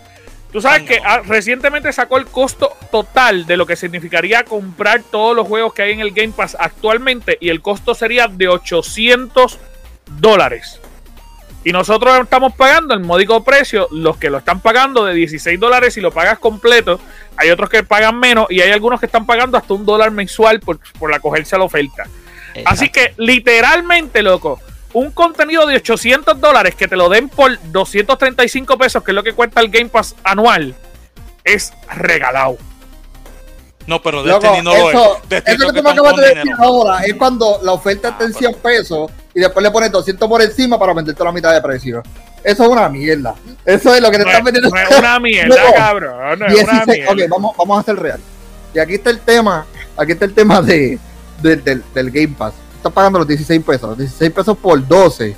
[0.53, 5.34] Tú sabes que ah, recientemente sacó el costo total de lo que significaría comprar todos
[5.34, 9.59] los juegos que hay en el Game Pass actualmente y el costo sería de 800
[10.18, 10.78] dólares.
[11.64, 15.94] Y nosotros estamos pagando el módico precio, los que lo están pagando de 16 dólares
[15.94, 17.00] si lo pagas completo,
[17.36, 20.61] hay otros que pagan menos y hay algunos que están pagando hasta un dólar mensual
[20.61, 22.05] por, por acogerse a la oferta.
[22.66, 24.61] Así que literalmente, loco,
[24.93, 29.22] un contenido de 800 dólares que te lo den por 235 pesos, que es lo
[29.22, 30.74] que cuesta el Game Pass anual,
[31.45, 32.57] es regalado.
[33.86, 35.28] No, pero Loco, Destiny no lo eso, es.
[35.28, 36.62] Destiny eso lo que tú me acabas de decir dinero.
[36.62, 40.28] ahora es cuando la oferta está Ah, en 100 pesos y después le pones 200
[40.28, 42.01] por encima para venderte la mitad de precio.
[42.45, 43.34] Eso es una mierda.
[43.64, 44.70] Eso es lo que te No están es, vendiendo.
[44.70, 45.74] no es una mierda, No.
[45.74, 46.38] cabrón.
[46.38, 47.12] No es una 16, mierda.
[47.12, 48.20] ok, vamos, vamos a ser real.
[48.74, 49.66] Y aquí está el tema,
[49.97, 50.99] aquí está el tema de,
[51.40, 52.55] de- del, del Game Pass.
[52.83, 55.37] Estás pagando los 16 pesos, los 16 pesos por 12.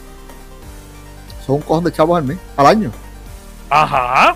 [1.44, 2.90] Son un cojón de chavos al mes, al año.
[3.68, 4.34] Ajá.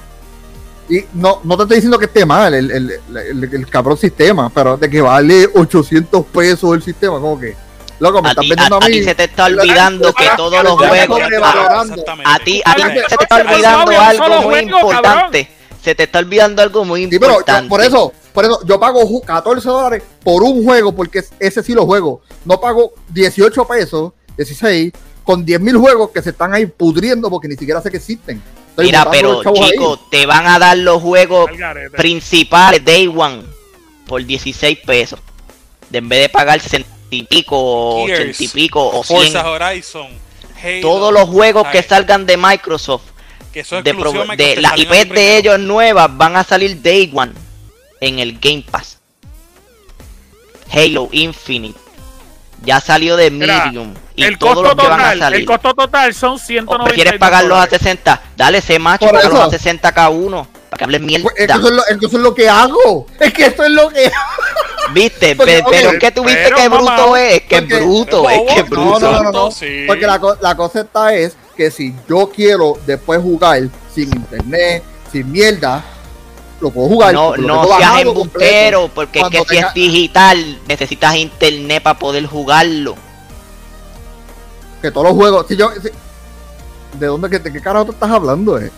[0.90, 4.50] Y no, no te estoy diciendo que esté mal el, el, el- el- cabrón sistema,
[4.50, 7.56] pero de que vale 800 pesos el sistema, como que.
[7.98, 10.62] Loco, me A ti, vendiendo a- a, a ti se te está olvidando que todos
[10.62, 11.20] los juegos.
[12.26, 15.50] A ti, a ti se te está olvidando algo muy importante.
[15.88, 17.66] Se te está olvidando algo muy Sí, pero yo- importante.
[17.70, 21.62] por eso, por eso, yo pago ju- 14 dólares por un juego, porque es- ese
[21.62, 22.20] sí lo juego.
[22.44, 24.92] No pago 18 pesos, 16,
[25.24, 28.42] con 10 mil juegos que se están ahí pudriendo porque ni siquiera sé que existen.
[28.68, 31.48] Estoy Mira, pero chicos, te van a dar los juegos
[31.96, 33.44] principales Day One
[34.06, 35.18] por 16 pesos.
[35.88, 39.32] De en vez de pagar 60 y pico, Gears, 80 y pico o 100.
[39.32, 40.08] Forza Horizon,
[40.62, 43.04] Halo, Todos los juegos que salgan de Microsoft,
[43.58, 45.20] que son de, pro- de de las primero.
[45.20, 47.32] ellos nuevas, van a salir Day One
[48.00, 48.98] en el Game Pass.
[50.72, 51.78] Halo Infinite
[52.62, 55.40] ya salió de Mira, Medium y el todos costo los que van a total, salir.
[55.40, 58.22] el costo total son ¿O 190 quieres pagarlos a 60?
[58.36, 60.46] Dale ese macho, Por págalos a 60 cada uno.
[60.68, 61.22] Para que hables mierda.
[61.24, 63.06] Pues, es, que eso es lo, es que eso es lo que hago.
[63.20, 64.10] Es que esto es lo que
[64.92, 65.36] ¿Viste?
[65.36, 68.62] Porque, pero es que tú viste pero, que bruto es, que porque- bruto, es que
[68.62, 69.00] No, bruto.
[69.00, 69.50] No, no, no, no.
[69.50, 69.84] Sí.
[69.86, 75.30] Porque la, la cosa está es que si yo quiero después jugar sin internet, sin
[75.30, 75.84] mierda,
[76.60, 77.12] lo puedo jugar.
[77.12, 78.90] No, no seas embustero, completo.
[78.94, 82.94] porque es Cuando que si es digital, necesitas internet para poder jugarlo.
[84.80, 85.46] Que todos los juegos.
[85.48, 85.90] Si yo, si-
[86.96, 88.56] ¿De dónde que, de qué carajo tú estás hablando?
[88.60, 88.70] Eh?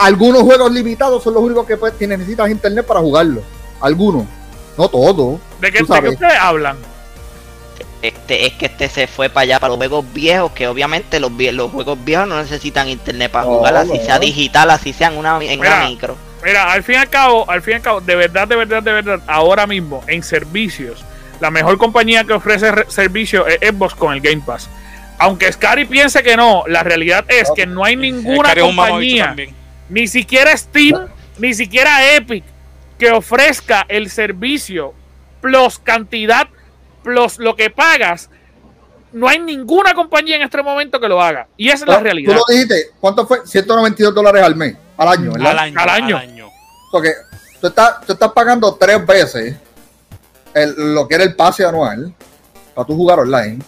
[0.00, 3.40] Algunos juegos limitados son los únicos que, pues, que necesitas internet para jugarlo.
[3.80, 4.24] Algunos.
[4.76, 5.38] No todos.
[5.60, 6.76] ¿De qué, de qué ustedes hablan?
[8.08, 11.30] Este, es que este se fue para allá, para los juegos viejos, que obviamente los,
[11.32, 14.04] vie- los juegos viejos no necesitan internet para jugar, así no.
[14.04, 16.16] sea digital, así sea en una, en Mira, una micro.
[16.44, 18.82] Mira, al fin y al cabo, al fin y al cabo, de verdad, de verdad,
[18.82, 21.04] de verdad, ahora mismo, en servicios,
[21.40, 24.68] la mejor compañía que ofrece re- servicio es Xbox con el Game Pass.
[25.18, 29.34] Aunque Scary piense que no, la realidad es que no hay ninguna Scary compañía,
[29.88, 31.06] ni siquiera Steam,
[31.38, 32.44] ni siquiera Epic,
[32.98, 34.94] que ofrezca el servicio
[35.40, 36.48] plus cantidad,
[37.06, 38.28] plus lo que pagas.
[39.12, 41.46] No hay ninguna compañía en este momento que lo haga.
[41.56, 42.34] Y esa es la Tú realidad.
[42.34, 42.90] lo dijiste.
[43.00, 43.46] ¿Cuánto fue?
[43.46, 44.76] 192 dólares al mes.
[44.96, 45.52] Al año, ¿verdad?
[45.52, 46.50] Al año, Al al año.
[46.90, 47.12] Porque
[47.60, 49.54] tú estás, tú estás pagando tres veces
[50.52, 52.12] el- lo que era el pase anual
[52.74, 53.58] para tú jugar online,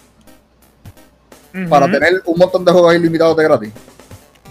[1.70, 3.72] para tener un montón de juegos ilimitados de gratis.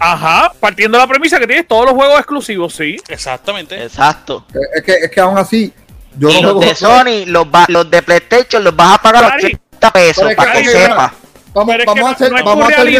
[0.00, 2.96] Ajá, partiendo de la premisa que tienes todos los juegos exclusivos, sí.
[3.08, 3.82] Exactamente.
[3.82, 4.44] Exacto.
[4.74, 5.72] Es que, es que aún así,
[6.16, 9.02] yo y no los juego de Sony, los, va- los de PlayStation, los vas a
[9.02, 11.12] pagar Cari, 80 pesos, para que, que Cari, sepas.
[11.54, 12.98] Vamos, a ser, no vamos a no es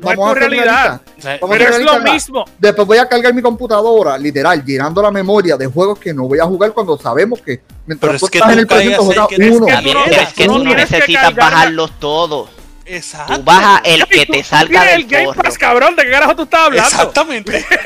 [0.00, 1.00] Vamos a.
[1.16, 2.44] O sea, Vamos a Pero es lo mismo.
[2.58, 6.38] Después voy a cargar mi computadora, literal, llenando la memoria de juegos que no voy
[6.38, 9.26] a jugar cuando sabemos que mientras Pero tú es que estás en el proyecto caigas
[9.26, 9.66] juegas uno.
[9.68, 9.84] es
[10.28, 12.50] no, que no tú no tienes que necesitas bajarlos todos.
[12.86, 13.36] Exacto.
[13.36, 15.42] Tú bajas el que te salga del el Game forro.
[15.42, 16.88] Pass, cabrón, ¿de qué carajo tú estás hablando?
[16.88, 17.64] Exactamente.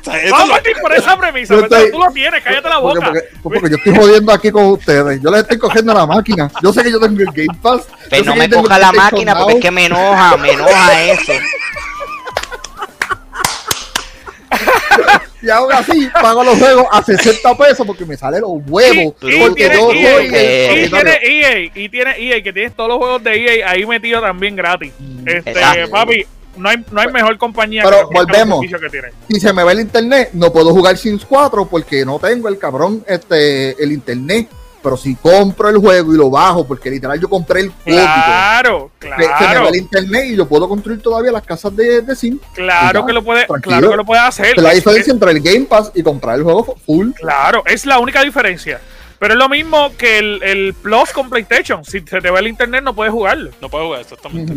[0.00, 2.68] O sea, eso Vamos a partir por esa premisa, pero estoy- tú lo tienes, cállate
[2.68, 3.12] la Porque, boca.
[3.42, 5.20] porque, porque yo estoy jodiendo aquí con ustedes.
[5.22, 6.50] Yo les estoy cogiendo la máquina.
[6.62, 7.84] Yo sé que yo tengo el Game Pass.
[8.10, 11.32] Pero sé no me coja la máquina porque es que me enoja, me enoja eso.
[15.44, 19.14] Y aún así pago los juegos a 60 pesos porque me salen los huevos.
[19.22, 21.10] Y, porque tiene yo EA, soy el y tiene.
[21.22, 24.92] EA, y tiene EA, que tienes todos los juegos de EA ahí metido también gratis.
[25.26, 25.90] Este, Exacto.
[25.90, 26.26] papi,
[26.56, 28.60] no hay, no hay mejor compañía Pero que volvemos.
[28.60, 29.08] servicio que tiene.
[29.28, 32.58] Si se me va el internet, no puedo jugar Sims 4 porque no tengo el
[32.58, 34.48] cabrón, este, el internet.
[34.84, 37.98] Pero si compro el juego y lo bajo, porque literal yo compré el código.
[38.02, 41.74] Claro, Se, se me claro, va el internet y yo puedo construir todavía las casas
[41.74, 42.40] de, de Sims.
[42.54, 43.76] claro Ya, que lo puede, tranquilo.
[43.78, 44.58] claro que lo puede hacer.
[44.58, 47.12] La Es- diferencia entre el Game Pass y comprar el juego full.
[47.12, 48.78] Claro, es la única diferencia.
[49.18, 51.82] Pero es lo mismo que el, el Plus con PlayStation.
[51.84, 53.50] Si se te va el internet, no puedes jugarlo.
[53.62, 54.52] No puedo jugar, exactamente.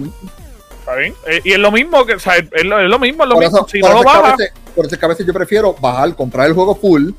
[0.80, 1.14] ¿Está bien?
[1.26, 3.36] Eh, y es lo mismo que, o sea, es lo, es lo mismo, es lo
[3.36, 3.60] Por mismo.
[3.60, 4.36] eso, si no lo bajas,
[4.76, 7.12] por eso es que a veces yo prefiero bajar, comprar el juego full,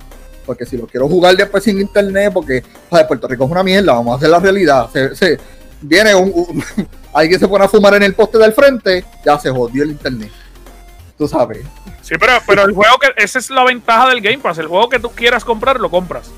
[0.48, 3.06] porque si lo quiero jugar después sin internet, porque ¿sabes?
[3.06, 4.88] Puerto Rico es una mierda, vamos a hacer la realidad.
[4.92, 5.38] Se, se-
[5.80, 6.64] viene un, un-
[7.14, 10.30] alguien se pone a fumar en el poste del frente, ya se jodió el internet.
[11.16, 11.58] Tú sabes.
[12.02, 13.08] Sí, pero, pero el juego que.
[13.22, 14.58] Esa es la ventaja del Game Pass.
[14.58, 16.30] El juego que tú quieras comprar, lo compras.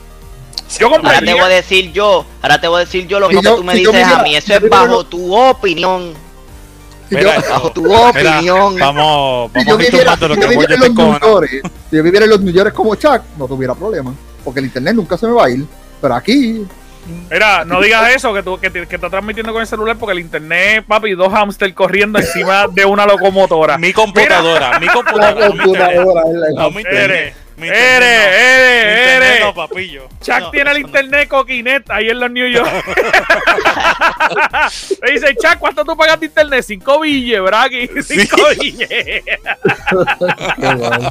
[0.78, 3.36] Yo Ahora te voy a decir yo, ahora te voy a decir yo lo Si
[3.36, 4.36] mismo yo- que tú me si dices a mí.
[4.36, 6.14] Eso es bajo tu opinión.
[7.16, 8.76] Mira, yo, Bajo tu Mira, opinión.
[8.78, 11.04] Vamos, si vamos yo viviera, tumbando lo si que yo voy viviera a en los
[11.04, 11.50] New York,
[11.90, 14.94] si yo viviera en los New York como Chuck, no tuviera problema, porque el internet
[14.94, 15.64] nunca se me va a ir.
[16.00, 16.64] Pero aquí,
[17.30, 20.12] Mira, no digas eso, que tú que, te- que estás transmitiendo con el celular, porque
[20.12, 23.78] el internet, papi, dos hamsters corriendo encima de una locomotora.
[23.78, 25.48] Mi computadora, mi computadora.
[25.48, 26.22] computadora
[26.54, 27.34] No mi internet.
[27.60, 28.38] Mi internet no.
[28.38, 29.40] eres, Mi internet eres.
[29.40, 30.08] no, papillo.
[30.22, 30.86] Chuck No, tiene el eso no.
[30.88, 32.70] internet coquinet ahí en los New York.
[35.02, 36.64] Le dice, Chuck, ¿cuánto tú pagas de internet?
[36.66, 37.88] Cinco billes, Bragi.
[38.02, 38.88] Cinco billes.
[38.88, 39.22] Qué
[40.74, 41.08] guay.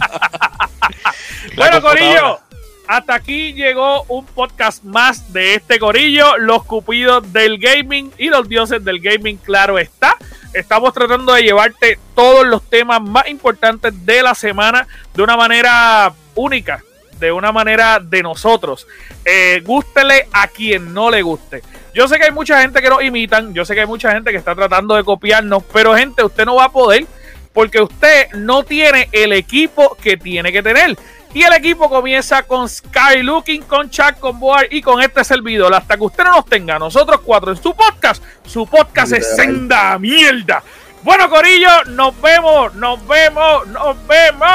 [1.55, 1.83] bueno, computadora.
[1.89, 2.39] Corillo,
[2.87, 8.47] hasta aquí llegó un podcast más de este corillo, los cupidos del gaming y los
[8.49, 10.15] dioses del gaming, claro está.
[10.53, 16.11] Estamos tratando de llevarte todos los temas más importantes de la semana de una manera
[16.39, 16.83] única,
[17.19, 18.87] de una manera de nosotros.
[19.25, 21.61] Eh, gústele a quien no le guste.
[21.93, 24.31] Yo sé que hay mucha gente que nos imitan, yo sé que hay mucha gente
[24.31, 27.05] que está tratando de copiarnos, pero gente, usted no va a poder
[27.53, 30.97] porque usted no tiene el equipo que tiene que tener.
[31.33, 35.73] Y el equipo comienza con Sky Looking, con Chuck, con Boar y con este servidor.
[35.73, 39.99] Hasta que usted no nos tenga, nosotros cuatro en su podcast, su podcast es senda
[39.99, 40.63] mierda.
[41.03, 44.49] Bueno, Corillo, nos vemos, nos vemos, nos vemos.